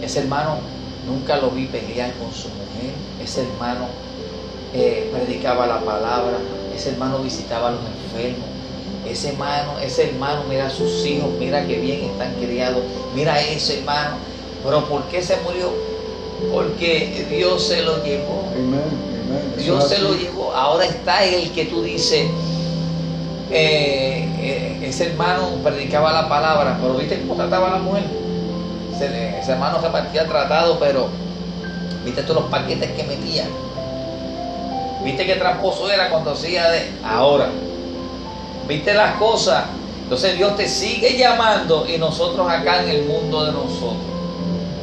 [0.00, 0.56] ese hermano
[1.06, 2.94] nunca lo vi pelear con su mujer.
[3.22, 3.86] Ese hermano
[4.72, 6.38] eh, predicaba la palabra.
[6.74, 8.48] Ese hermano visitaba a los enfermos.
[9.06, 12.82] Ese hermano, ese hermano, mira a sus hijos, mira que bien están criados.
[13.14, 14.16] Mira a ese hermano.
[14.64, 15.91] Pero ¿por qué se murió?
[16.50, 18.48] Porque Dios se lo llevó.
[19.56, 20.52] Dios se lo llevó.
[20.52, 22.26] Ahora está el que tú dices,
[23.50, 28.04] eh, eh, ese hermano predicaba la palabra, pero viste cómo trataba a la mujer.
[28.94, 31.08] Ese, ese hermano repartía tratado, pero
[32.04, 33.44] viste todos los paquetes que metía.
[35.04, 37.48] Viste qué tramposo era cuando hacía de ahora.
[38.68, 39.64] Viste las cosas.
[40.02, 43.96] Entonces Dios te sigue llamando y nosotros acá en el mundo de nosotros.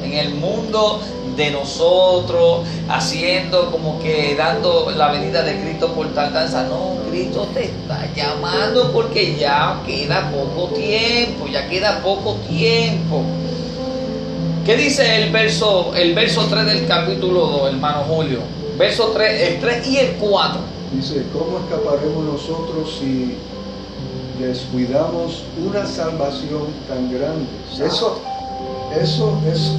[0.04, 1.02] En el mundo
[1.40, 6.64] de nosotros, haciendo como que dando la venida de Cristo por tardanza.
[6.64, 13.24] No, Cristo te está llamando porque ya queda poco tiempo, ya queda poco tiempo.
[14.66, 18.40] ¿Qué dice el verso, el verso 3 del capítulo 2, hermano Julio?
[18.78, 20.60] Verso 3, el 3 y el 4.
[20.94, 23.38] Dice, ¿cómo escaparemos nosotros si
[24.40, 27.46] descuidamos una salvación tan grande?
[27.74, 28.20] Eso,
[29.00, 29.72] eso es,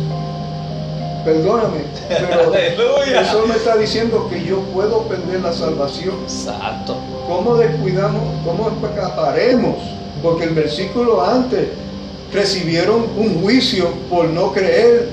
[1.25, 3.21] perdóname, pero Aleluya.
[3.23, 6.15] eso me está diciendo que yo puedo perder la salvación.
[6.25, 6.97] Exacto.
[7.27, 9.77] ¿Cómo descuidamos, cómo escaparemos?
[10.23, 11.69] Porque el versículo antes
[12.33, 15.09] recibieron un juicio por no creer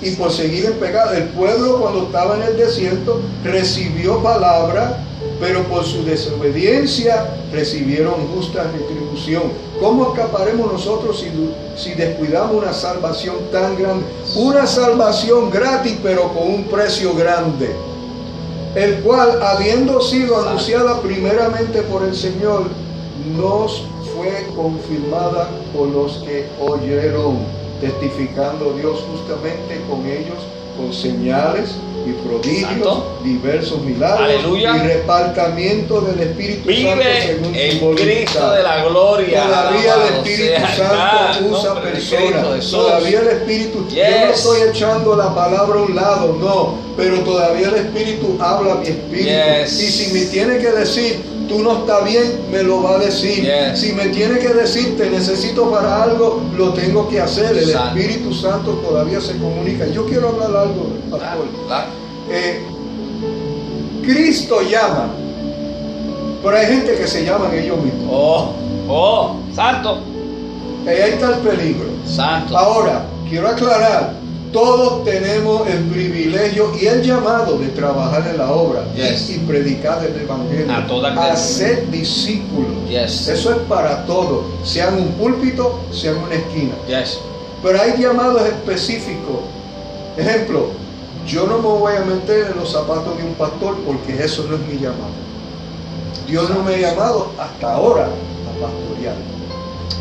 [0.00, 1.12] y por seguir en pecado.
[1.12, 4.98] El pueblo cuando estaba en el desierto recibió palabra,
[5.42, 9.42] pero por su desobediencia recibieron justa retribución.
[9.80, 11.32] ¿Cómo escaparemos nosotros si,
[11.76, 14.06] si descuidamos una salvación tan grande?
[14.36, 17.74] Una salvación gratis, pero con un precio grande.
[18.76, 22.68] El cual, habiendo sido anunciada primeramente por el Señor,
[23.36, 23.82] nos
[24.14, 27.38] fue confirmada por los que oyeron,
[27.80, 30.38] testificando Dios justamente con ellos,
[30.76, 31.74] con señales
[32.06, 33.18] y prodigios, Santo.
[33.24, 34.76] diversos milagros Aleluya.
[34.76, 38.04] y repartimiento del Espíritu Santo según el su voluntad.
[38.04, 39.42] Cristo de la gloria.
[39.44, 42.70] Todavía el Espíritu sea Santo usa personas.
[42.70, 43.86] Todavía el Espíritu.
[43.88, 46.78] Yo no estoy echando la palabra a un lado, no.
[46.96, 49.30] Pero todavía el Espíritu habla a mi espíritu.
[49.30, 49.80] Yes.
[49.80, 53.44] Y si me tiene que decir, tú no estás bien, me lo va a decir.
[53.44, 53.78] Yes.
[53.78, 57.56] Si me tiene que decir, te necesito para algo, lo tengo que hacer.
[57.56, 57.70] El.
[57.70, 59.86] Espíritu Santo todavía se comunica.
[59.88, 61.46] Yo quiero hablar algo, pastor.
[62.30, 62.62] Eh,
[64.02, 65.10] Cristo llama,
[66.42, 68.08] pero hay gente que se llaman ellos mismos.
[68.10, 68.52] Oh,
[68.88, 69.98] oh, santo,
[70.86, 71.88] ahí está el peligro.
[72.06, 72.56] santo.
[72.56, 74.14] Ahora, quiero aclarar,
[74.52, 79.30] todos tenemos el privilegio y el llamado de trabajar en la obra y- Yes.
[79.30, 82.70] y, predicar el Evangelio, A toda ser discípulos.
[82.88, 83.28] Yes.
[83.28, 86.74] Eso es para todos, sean un púlpito, sean una esquina.
[86.86, 87.18] Yes.
[87.62, 89.40] Pero hay llamados específicos.
[90.16, 90.66] Ejemplo,
[91.26, 94.56] yo no me voy a meter en los zapatos de un pastor porque eso no
[94.56, 95.22] es mi llamado.
[96.26, 99.14] Dios no me ha llamado hasta ahora a pastorear.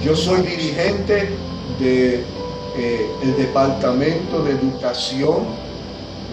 [0.04, 1.30] Yo soy dirigente
[2.76, 5.45] del departamento de educación.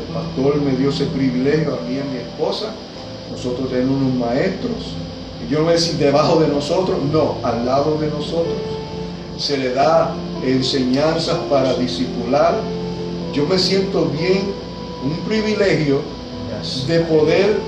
[0.00, 2.72] El pastor me dio ese privilegio a mí y a mi esposa.
[3.30, 4.94] Nosotros tenemos unos maestros.
[5.44, 8.56] Y yo no voy a decir debajo de nosotros, no, al lado de nosotros
[9.36, 10.14] se le da
[10.44, 12.60] enseñanzas para discipular.
[13.32, 14.52] Yo me siento bien,
[15.04, 16.00] un privilegio
[16.88, 17.58] de poder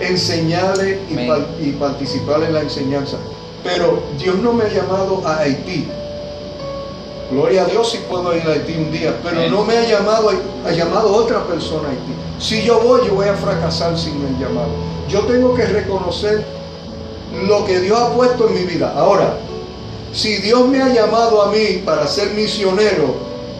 [0.00, 0.98] enseñarle
[1.60, 3.16] y participar en la enseñanza.
[3.62, 5.86] Pero Dios no me ha llamado a Haití.
[7.30, 10.30] Gloria a Dios si puedo ir a Haití un día, pero no me ha llamado,
[10.66, 12.12] ha llamado otra persona a Haití.
[12.40, 14.70] Si yo voy, yo voy a fracasar sin el llamado.
[15.08, 16.44] Yo tengo que reconocer
[17.46, 18.92] lo que Dios ha puesto en mi vida.
[18.96, 19.38] Ahora,
[20.12, 23.14] si Dios me ha llamado a mí para ser misionero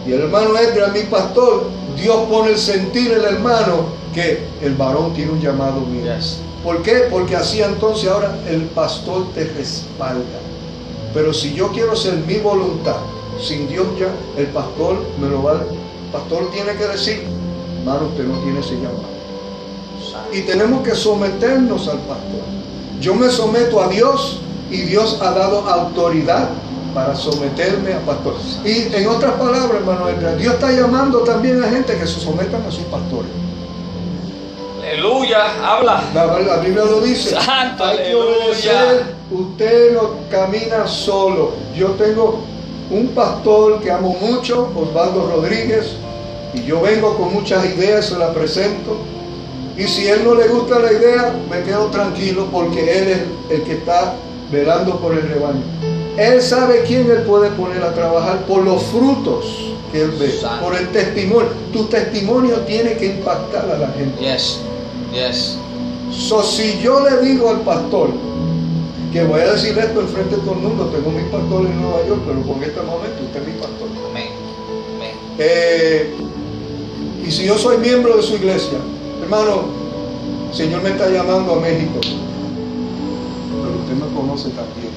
[0.05, 1.63] y el hermano Edra mi pastor,
[1.95, 6.13] Dios pone el sentir en el hermano que el varón tiene un llamado mío.
[6.13, 6.39] Yes.
[6.63, 7.07] ¿Por qué?
[7.09, 10.39] Porque así entonces ahora el pastor te respalda.
[11.13, 12.97] Pero si yo quiero hacer mi voluntad,
[13.41, 15.55] sin Dios ya, el pastor me lo va a...
[15.55, 17.23] El pastor tiene que decir,
[17.79, 19.09] hermano, usted no tiene ese llamado.
[20.33, 22.41] Y tenemos que someternos al pastor.
[22.99, 24.39] Yo me someto a Dios
[24.69, 26.49] y Dios ha dado autoridad
[26.93, 28.35] para someterme al pastor.
[28.65, 32.71] Y en otras palabras, hermano, Dios está llamando también a gente que se sometan a
[32.71, 33.31] sus pastores.
[34.83, 36.03] Aleluya, habla.
[36.13, 37.29] La, la Biblia lo dice.
[37.39, 38.33] Santo, Hay que aleluya.
[38.45, 39.15] obedecer.
[39.31, 41.53] Usted no camina solo.
[41.75, 42.41] Yo tengo
[42.91, 45.93] un pastor que amo mucho, Osvaldo Rodríguez,
[46.53, 48.97] y yo vengo con muchas ideas, se la presento.
[49.77, 53.63] Y si él no le gusta la idea, me quedo tranquilo porque él es el
[53.63, 54.13] que está
[54.51, 55.63] velando por el rebaño.
[56.17, 59.45] Él sabe quién él puede poner a trabajar por los frutos
[59.93, 60.29] que él ve,
[60.61, 61.49] por el testimonio.
[61.71, 64.21] Tu testimonio tiene que impactar a la gente.
[64.21, 64.59] Yes.
[65.13, 65.57] Yes.
[66.11, 68.09] So, si yo le digo al pastor
[69.11, 72.05] que voy a decir esto enfrente de todo el mundo, tengo mi pastor en Nueva
[72.07, 73.87] York, pero con este momento usted es mi pastor.
[74.09, 74.29] Amén.
[74.95, 75.15] Amén.
[75.37, 76.15] Eh,
[77.25, 78.77] y si yo soy miembro de su iglesia,
[79.21, 79.65] hermano,
[80.49, 84.91] el Señor me está llamando a México, pero usted me conoce también.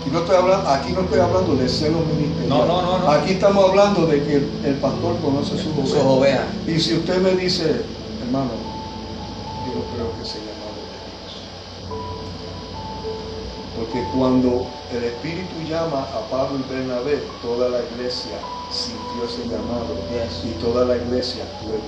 [0.00, 2.48] Aquí no estoy hablando, aquí no estoy hablando de celo ministerial.
[2.48, 3.10] No, no, no, no.
[3.10, 6.04] Aquí estamos hablando de que el, el pastor conoce sus ovejas.
[6.04, 6.46] ovejas.
[6.66, 7.82] Y si usted me dice,
[8.24, 8.52] hermano,
[9.66, 10.47] yo creo que sea
[13.88, 18.38] Porque cuando el Espíritu llama a Pablo y Bernabé, toda la iglesia
[18.70, 20.44] sintió ese llamado Yes.
[20.44, 21.78] y toda la iglesia lo.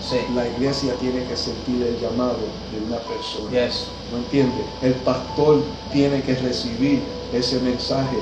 [0.00, 0.16] Sí.
[0.34, 2.38] La iglesia tiene que sentir el llamado
[2.72, 3.50] de una persona.
[3.50, 3.88] Yes.
[4.10, 4.64] ¿No entiende?
[4.80, 5.62] El pastor
[5.92, 7.02] tiene que recibir
[7.34, 8.16] ese mensaje.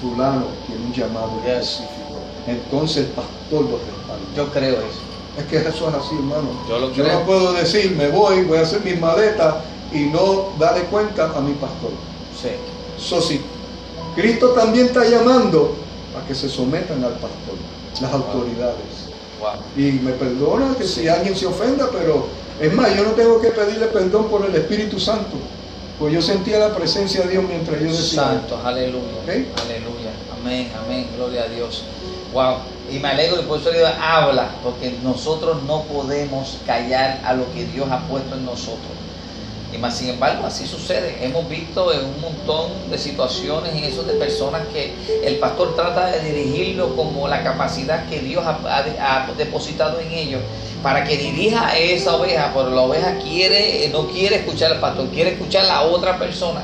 [0.00, 1.78] Fulano tiene un llamado Yes.
[1.80, 2.18] específico.
[2.48, 4.34] Entonces el pastor lo respalda.
[4.34, 5.00] Yo creo eso.
[5.38, 6.48] Es que eso es así, hermano.
[6.68, 7.24] Yo lo no creo.
[7.26, 9.54] puedo decir, me voy, voy a hacer mis maletas
[9.92, 11.90] y no darle cuenta a mi pastor.
[12.40, 12.48] Sí.
[12.96, 13.40] Eso sí,
[14.14, 15.76] Cristo también está llamando
[16.16, 17.56] a que se sometan al pastor,
[18.00, 19.10] las autoridades.
[19.40, 19.50] Wow.
[19.76, 22.28] Y me perdona que si alguien se ofenda, pero
[22.60, 25.36] es más, yo no tengo que pedirle perdón por el Espíritu Santo,
[25.98, 28.22] pues yo sentía la presencia de Dios mientras yo decía.
[28.22, 29.04] Santo, aleluya.
[29.26, 30.10] Aleluya.
[30.40, 31.08] Amén, amén.
[31.16, 31.84] Gloria a Dios.
[32.32, 32.56] Wow.
[32.90, 37.34] Y me alegro que por eso le digo, habla, porque nosotros no podemos callar a
[37.34, 38.92] lo que Dios ha puesto en nosotros.
[39.74, 41.16] Y más sin embargo, así sucede.
[41.20, 44.92] Hemos visto en un montón de situaciones y eso de personas que
[45.24, 50.40] el pastor trata de dirigirlo como la capacidad que Dios ha, depositado en ellos
[50.82, 55.08] para que dirija a esa oveja, pero la oveja quiere, no quiere escuchar al pastor,
[55.08, 56.62] quiere escuchar a la otra persona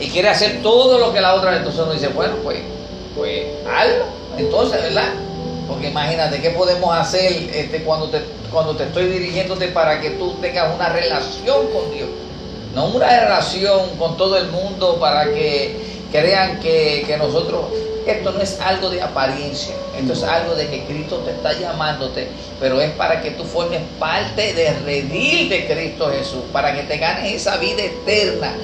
[0.00, 2.58] y quiere hacer todo lo que la otra, entonces uno dice, bueno, pues,
[3.16, 4.04] pues hazlo,
[4.36, 5.14] entonces, ¿verdad?
[5.68, 8.20] Porque imagínate, ¿qué podemos hacer este, cuando, te,
[8.54, 12.08] cuando te estoy dirigiéndote para que tú tengas una relación con Dios?
[12.74, 15.76] No una relación con todo el mundo para que
[16.10, 17.66] crean que, nosotros,
[18.06, 22.28] esto no es algo de apariencia, esto es algo de que Cristo te está llamándote,
[22.60, 26.96] pero es para que tú formes parte del redil de Cristo Jesús, para que te
[26.98, 28.54] ganes esa vida eterna,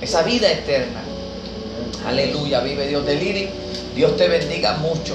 [0.00, 1.00] esa vida eterna.
[2.06, 3.48] Aleluya, vive Dios de Liri.
[3.94, 5.14] Dios te bendiga mucho.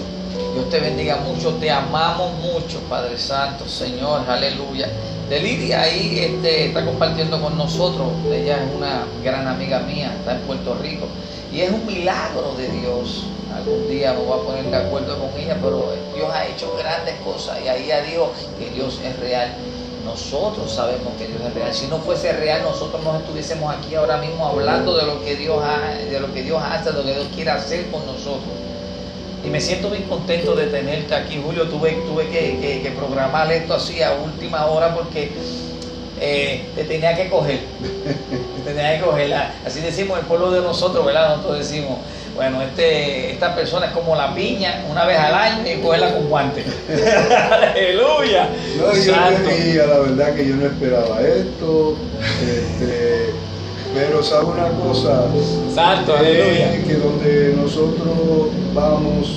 [0.53, 1.51] Dios te bendiga mucho.
[1.55, 4.21] Te amamos mucho, Padre Santo, Señor.
[4.27, 4.87] Aleluya.
[5.29, 8.07] De Liri ahí este, está compartiendo con nosotros.
[8.31, 11.07] Ella es una gran amiga mía, está en Puerto Rico.
[11.51, 13.23] Y es un milagro de Dios.
[13.55, 17.15] Algún día me voy a poner de acuerdo con ella, pero Dios ha hecho grandes
[17.23, 17.59] cosas.
[17.63, 19.49] Y ahí ella dijo que Dios es real.
[20.05, 21.73] Nosotros sabemos que Dios es real.
[21.73, 25.63] Si no fuese real, nosotros no estuviésemos aquí ahora mismo hablando de lo que Dios
[25.63, 28.51] ha- de lo que Dios hace, de lo que Dios quiere hacer con nosotros.
[29.45, 31.63] Y me siento bien contento de tenerte aquí, Julio.
[31.67, 35.31] Tuve, tuve que, que- que programar esto así a última hora porque
[36.21, 37.59] eh, te tenía que coger.
[38.63, 39.33] Te tenía que coger.
[39.65, 41.35] Así decimos el pueblo de nosotros, ¿verdad?
[41.35, 41.97] Nosotros decimos,
[42.33, 46.29] bueno, este, esta persona es como la piña, una vez al año y cogerla con
[46.29, 46.65] guantes.
[47.51, 48.47] Aleluya.
[48.77, 49.11] No, yo
[49.85, 51.97] la verdad que yo no esperaba esto,
[52.41, 53.12] este,
[53.93, 55.25] pero sabe una cosa,
[55.73, 56.87] Santo, Eh, aleluya.
[56.87, 59.27] que donde nosotros vamos,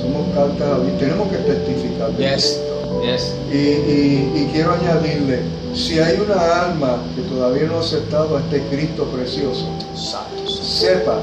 [0.00, 2.10] somos cartas tenemos que testificar.
[2.12, 3.02] de Yes, esto.
[3.04, 3.34] yes.
[3.52, 5.40] Y, y- y quiero añadirle,
[5.74, 10.48] si hay una alma que todavía no ha aceptado a este Cristo precioso, Santo.
[10.50, 11.18] sepa,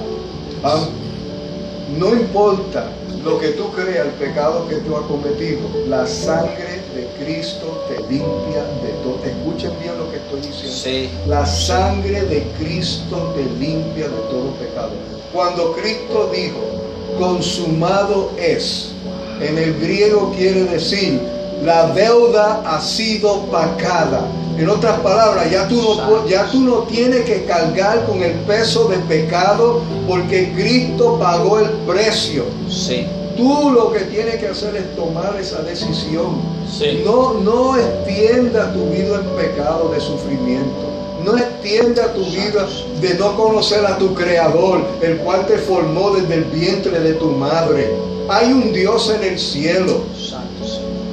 [1.98, 2.86] no importa
[3.24, 8.00] lo que tú creas, el pecado que tú has cometido, la sangre de Cristo te
[8.12, 9.20] limpia de todo.
[9.26, 10.76] Escuchen bien lo que estoy diciendo.
[10.76, 11.10] Sí.
[11.28, 14.92] La sangre de Cristo te limpia de todo pecado.
[15.34, 16.60] Cuando Cristo dijo,
[17.18, 18.92] consumado es,
[19.42, 21.20] en el griego quiere decir,
[21.64, 24.22] la deuda ha sido pagada.
[24.58, 28.90] En otras palabras, ya tú, no, ya tú no tienes que cargar con el peso
[28.90, 32.44] de pecado porque Cristo pagó el precio.
[32.70, 33.08] Sí.
[33.38, 36.42] Tú lo que tienes que hacer es tomar esa decisión.
[36.70, 37.04] Sí.
[37.06, 40.90] No, no extienda tu vida en pecado de sufrimiento.
[41.24, 42.68] No extienda tu vida
[43.00, 47.28] de no conocer a tu Creador, el cual te formó desde el vientre de tu
[47.28, 47.94] madre.
[48.28, 50.02] Hay un Dios en el cielo.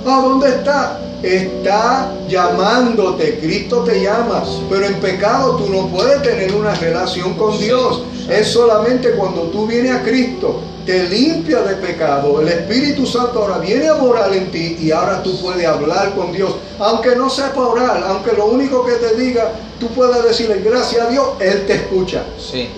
[0.07, 1.01] ¿A dónde está?
[1.23, 7.59] Está llamándote, Cristo te llama, pero en pecado tú no puedes tener una relación con
[7.59, 8.03] Dios.
[8.29, 13.59] Es solamente cuando tú vienes a Cristo, te limpia de pecado, el Espíritu Santo ahora
[13.59, 16.55] viene a morar en ti y ahora tú puedes hablar con Dios.
[16.79, 19.51] Aunque no sepa orar, aunque lo único que te diga,
[19.81, 22.23] tú puedes decirle gracias a Dios, Él te escucha.
[22.39, 22.69] Sí.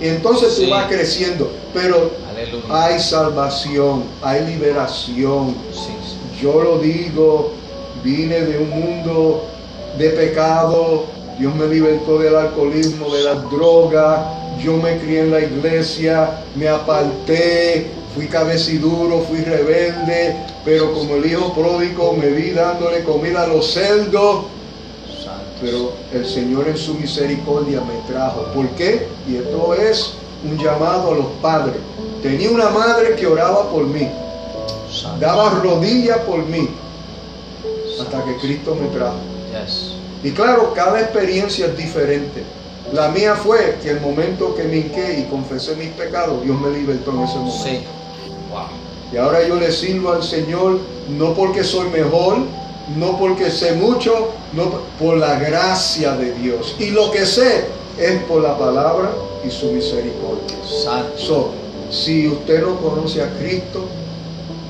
[0.00, 0.64] Y entonces Sí.
[0.64, 1.50] tú vas creciendo.
[1.74, 2.64] Pero Aleluya.
[2.70, 5.90] hay salvación, hay liberación, sí.
[6.40, 7.52] Yo lo digo,
[8.04, 9.44] vine de un mundo
[9.98, 11.04] de pecado,
[11.38, 14.20] Dios me libertó del alcoholismo, de las drogas,
[14.62, 21.26] yo me crié en la iglesia, me aparté, fui cabeciduro, fui rebelde, pero como el
[21.26, 24.46] hijo pródigo me vi dándole comida a los cerdos,
[25.60, 28.44] pero el Señor en su misericordia me trajo.
[28.54, 29.08] ¿Por qué?
[29.28, 30.14] Y esto es
[30.44, 31.76] un llamado a los padres.
[32.22, 34.08] Tenía una madre que oraba por mí.
[35.20, 36.68] Daba rodillas por mí,
[38.00, 39.16] hasta que Cristo me trajo.
[40.22, 42.42] Y claro, cada experiencia es diferente.
[42.92, 46.70] La mía fue que el momento que me hinqué y confesé mis pecados, Dios me
[46.70, 47.64] libertó en ese momento.
[47.64, 47.80] Sí.
[48.50, 48.88] Wow.
[49.12, 52.38] Y ahora yo le sirvo al Señor no porque soy mejor,
[52.96, 56.76] no porque sé mucho, no por la gracia de Dios.
[56.78, 57.66] Y lo que sé
[57.98, 59.10] es por la palabra
[59.44, 60.56] y su misericordia.
[60.84, 61.18] Santo.
[61.18, 61.50] So,
[61.90, 63.84] si usted no conoce a Cristo,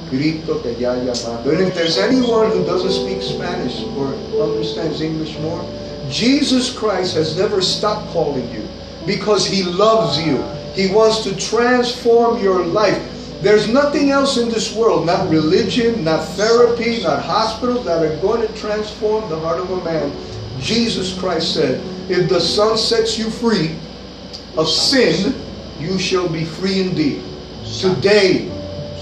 [0.09, 1.51] Cristo te ya llamando.
[1.51, 5.63] And if there's anyone who doesn't speak Spanish or understands English more,
[6.11, 8.67] Jesus Christ has never stopped calling you
[9.07, 10.43] because he loves you.
[10.75, 13.03] He wants to transform your life.
[13.43, 18.47] There's nothing else in this world, not religion, not therapy, not hospitals, that are going
[18.47, 20.13] to transform the heart of a man.
[20.61, 21.81] Jesus Christ said,
[22.11, 23.77] If the Son sets you free
[24.57, 25.35] of sin,
[25.79, 27.23] you shall be free indeed.
[27.81, 28.51] Today,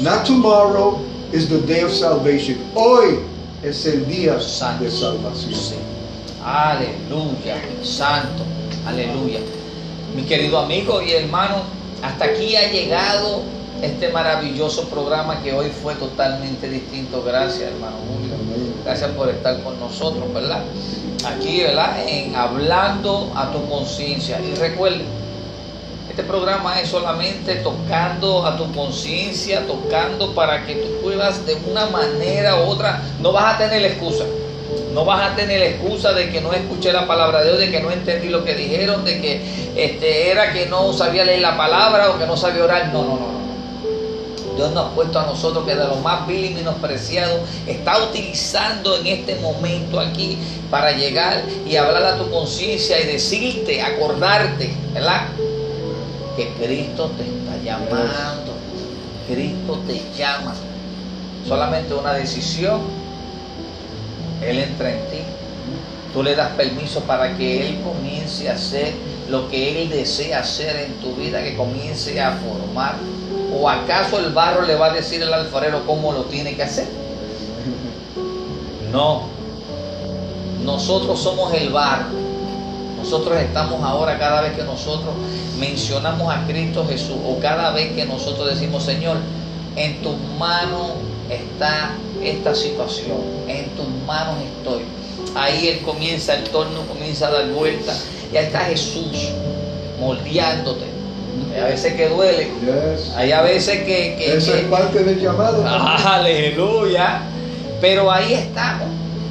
[0.00, 1.00] not tomorrow,
[1.32, 2.58] is the day of salvation.
[2.74, 3.18] Hoy
[3.62, 4.84] es el día Santo.
[4.84, 5.54] de salvación.
[5.54, 5.74] Sí.
[6.44, 8.44] Aleluya, santo,
[8.86, 9.40] aleluya.
[10.14, 11.62] Mi querido amigo y hermano,
[12.02, 13.42] hasta aquí ha llegado
[13.82, 17.22] este maravilloso programa que hoy fue totalmente distinto.
[17.22, 18.34] Gracias, hermano Julio.
[18.84, 20.62] Gracias por estar con nosotros, ¿verdad?
[21.26, 22.06] Aquí, ¿verdad?
[22.06, 24.40] En hablando a tu conciencia.
[24.40, 25.02] Y recuerden,
[26.16, 31.84] este programa es solamente tocando a tu conciencia, tocando para que tú puedas de una
[31.90, 34.24] manera u otra, no vas a tener excusa.
[34.94, 37.80] No vas a tener excusa de que no escuché la palabra de Dios, de que
[37.82, 39.42] no entendí lo que dijeron, de que
[39.76, 42.94] este, era que no sabía leer la palabra o que no sabía orar.
[42.94, 44.56] No, no, no, no.
[44.56, 48.96] Dios nos ha puesto a nosotros que de lo más vil y menospreciado está utilizando
[48.96, 50.38] en este momento aquí
[50.70, 55.26] para llegar y hablar a tu conciencia y decirte, acordarte, ¿verdad?
[56.36, 58.52] Que Cristo te está llamando.
[59.26, 60.54] Cristo te llama.
[61.48, 62.82] Solamente una decisión.
[64.42, 65.18] Él entra en ti.
[66.12, 68.92] Tú le das permiso para que Él comience a hacer
[69.30, 72.96] lo que Él desea hacer en tu vida, que comience a formar.
[73.58, 76.86] ¿O acaso el barro le va a decir al alfarero cómo lo tiene que hacer?
[78.92, 79.22] No.
[80.62, 82.25] Nosotros somos el barro.
[83.08, 85.14] Nosotros estamos ahora, cada vez que nosotros
[85.60, 89.18] mencionamos a Cristo Jesús, o cada vez que nosotros decimos, Señor,
[89.76, 90.90] en tus manos
[91.30, 94.82] está esta situación, en tus manos estoy.
[95.36, 97.94] Ahí Él comienza, el torno comienza a dar vuelta,
[98.32, 99.28] y ahí está Jesús
[100.00, 100.86] moldeándote.
[101.54, 103.12] Hay a veces que duele, Yes.
[103.16, 104.16] hay a veces que...
[104.18, 105.64] que- Esa que- es parte del llamado.
[106.04, 107.20] Aleluya.
[107.80, 108.88] Pero ahí estamos.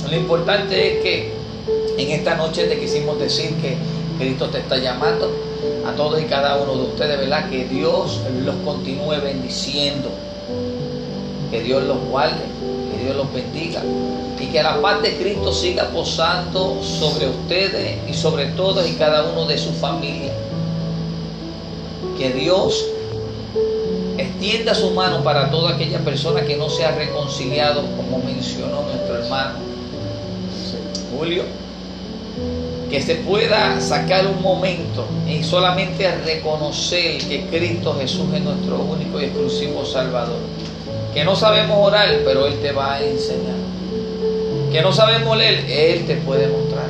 [0.10, 1.35] Lo importante es que
[1.98, 3.78] en esta noche te quisimos decir que
[4.18, 5.32] Cristo te está llamando
[5.86, 7.50] a todos y cada uno de ustedes, ¿verdad?
[7.50, 10.10] Que Dios los continúe bendiciendo.
[11.52, 12.44] Que Dios los guarde,
[12.92, 13.82] que Dios los bendiga.
[14.40, 19.24] Y que la paz de Cristo siga posando sobre ustedes y sobre todos y cada
[19.24, 20.34] uno de su familia.
[22.18, 22.86] Que Dios
[24.18, 29.18] extienda su mano para toda aquella persona que no se ha reconciliado, como mencionó nuestro
[29.18, 29.66] hermano
[31.18, 31.44] Julio,
[32.96, 39.20] que se pueda sacar un momento y solamente reconocer que Cristo Jesús es nuestro único
[39.20, 40.40] y exclusivo Salvador.
[41.14, 43.58] Que no sabemos orar, pero Él te va a enseñar.
[44.72, 46.90] Que no sabemos leer, Él te puede mostrar.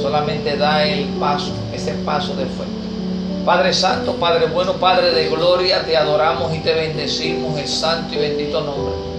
[0.00, 2.64] Solamente da el paso, ese paso de fe.
[3.44, 8.20] Padre Santo, Padre bueno, Padre de gloria, te adoramos y te bendecimos el santo y
[8.20, 9.13] bendito nombre.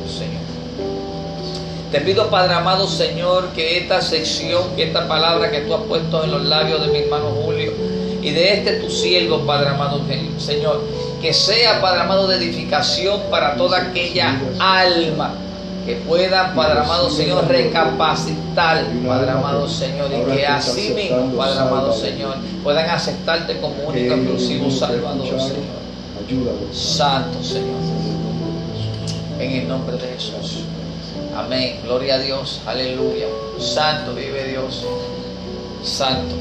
[1.96, 6.26] Te pido, Padre amado Señor, que esta sección, que esta palabra que tú has puesto
[6.26, 7.72] en los labios de mi hermano Julio
[8.22, 10.02] y de este tu siervo, Padre amado
[10.38, 10.82] Señor,
[11.22, 15.36] que sea, Padre amado, de edificación para toda aquella alma
[15.86, 21.94] que puedan, Padre amado Señor, recapacitar, Padre amado Señor, y que así mismo, Padre amado
[21.94, 26.74] Señor, puedan aceptarte como único exclusivo Salvador, Señor.
[26.74, 27.80] Santo Señor,
[29.40, 30.66] en el nombre de Jesús.
[31.36, 31.82] Amén.
[31.84, 32.62] Gloria a Dios.
[32.66, 33.28] Aleluya.
[33.60, 34.86] Santo vive Dios.
[35.84, 36.36] Santo.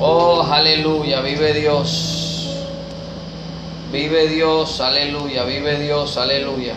[0.00, 1.20] Oh, aleluya.
[1.20, 2.48] Vive Dios.
[3.92, 4.80] Vive Dios.
[4.80, 5.44] Aleluya.
[5.44, 6.16] Vive Dios.
[6.16, 6.74] Aleluya.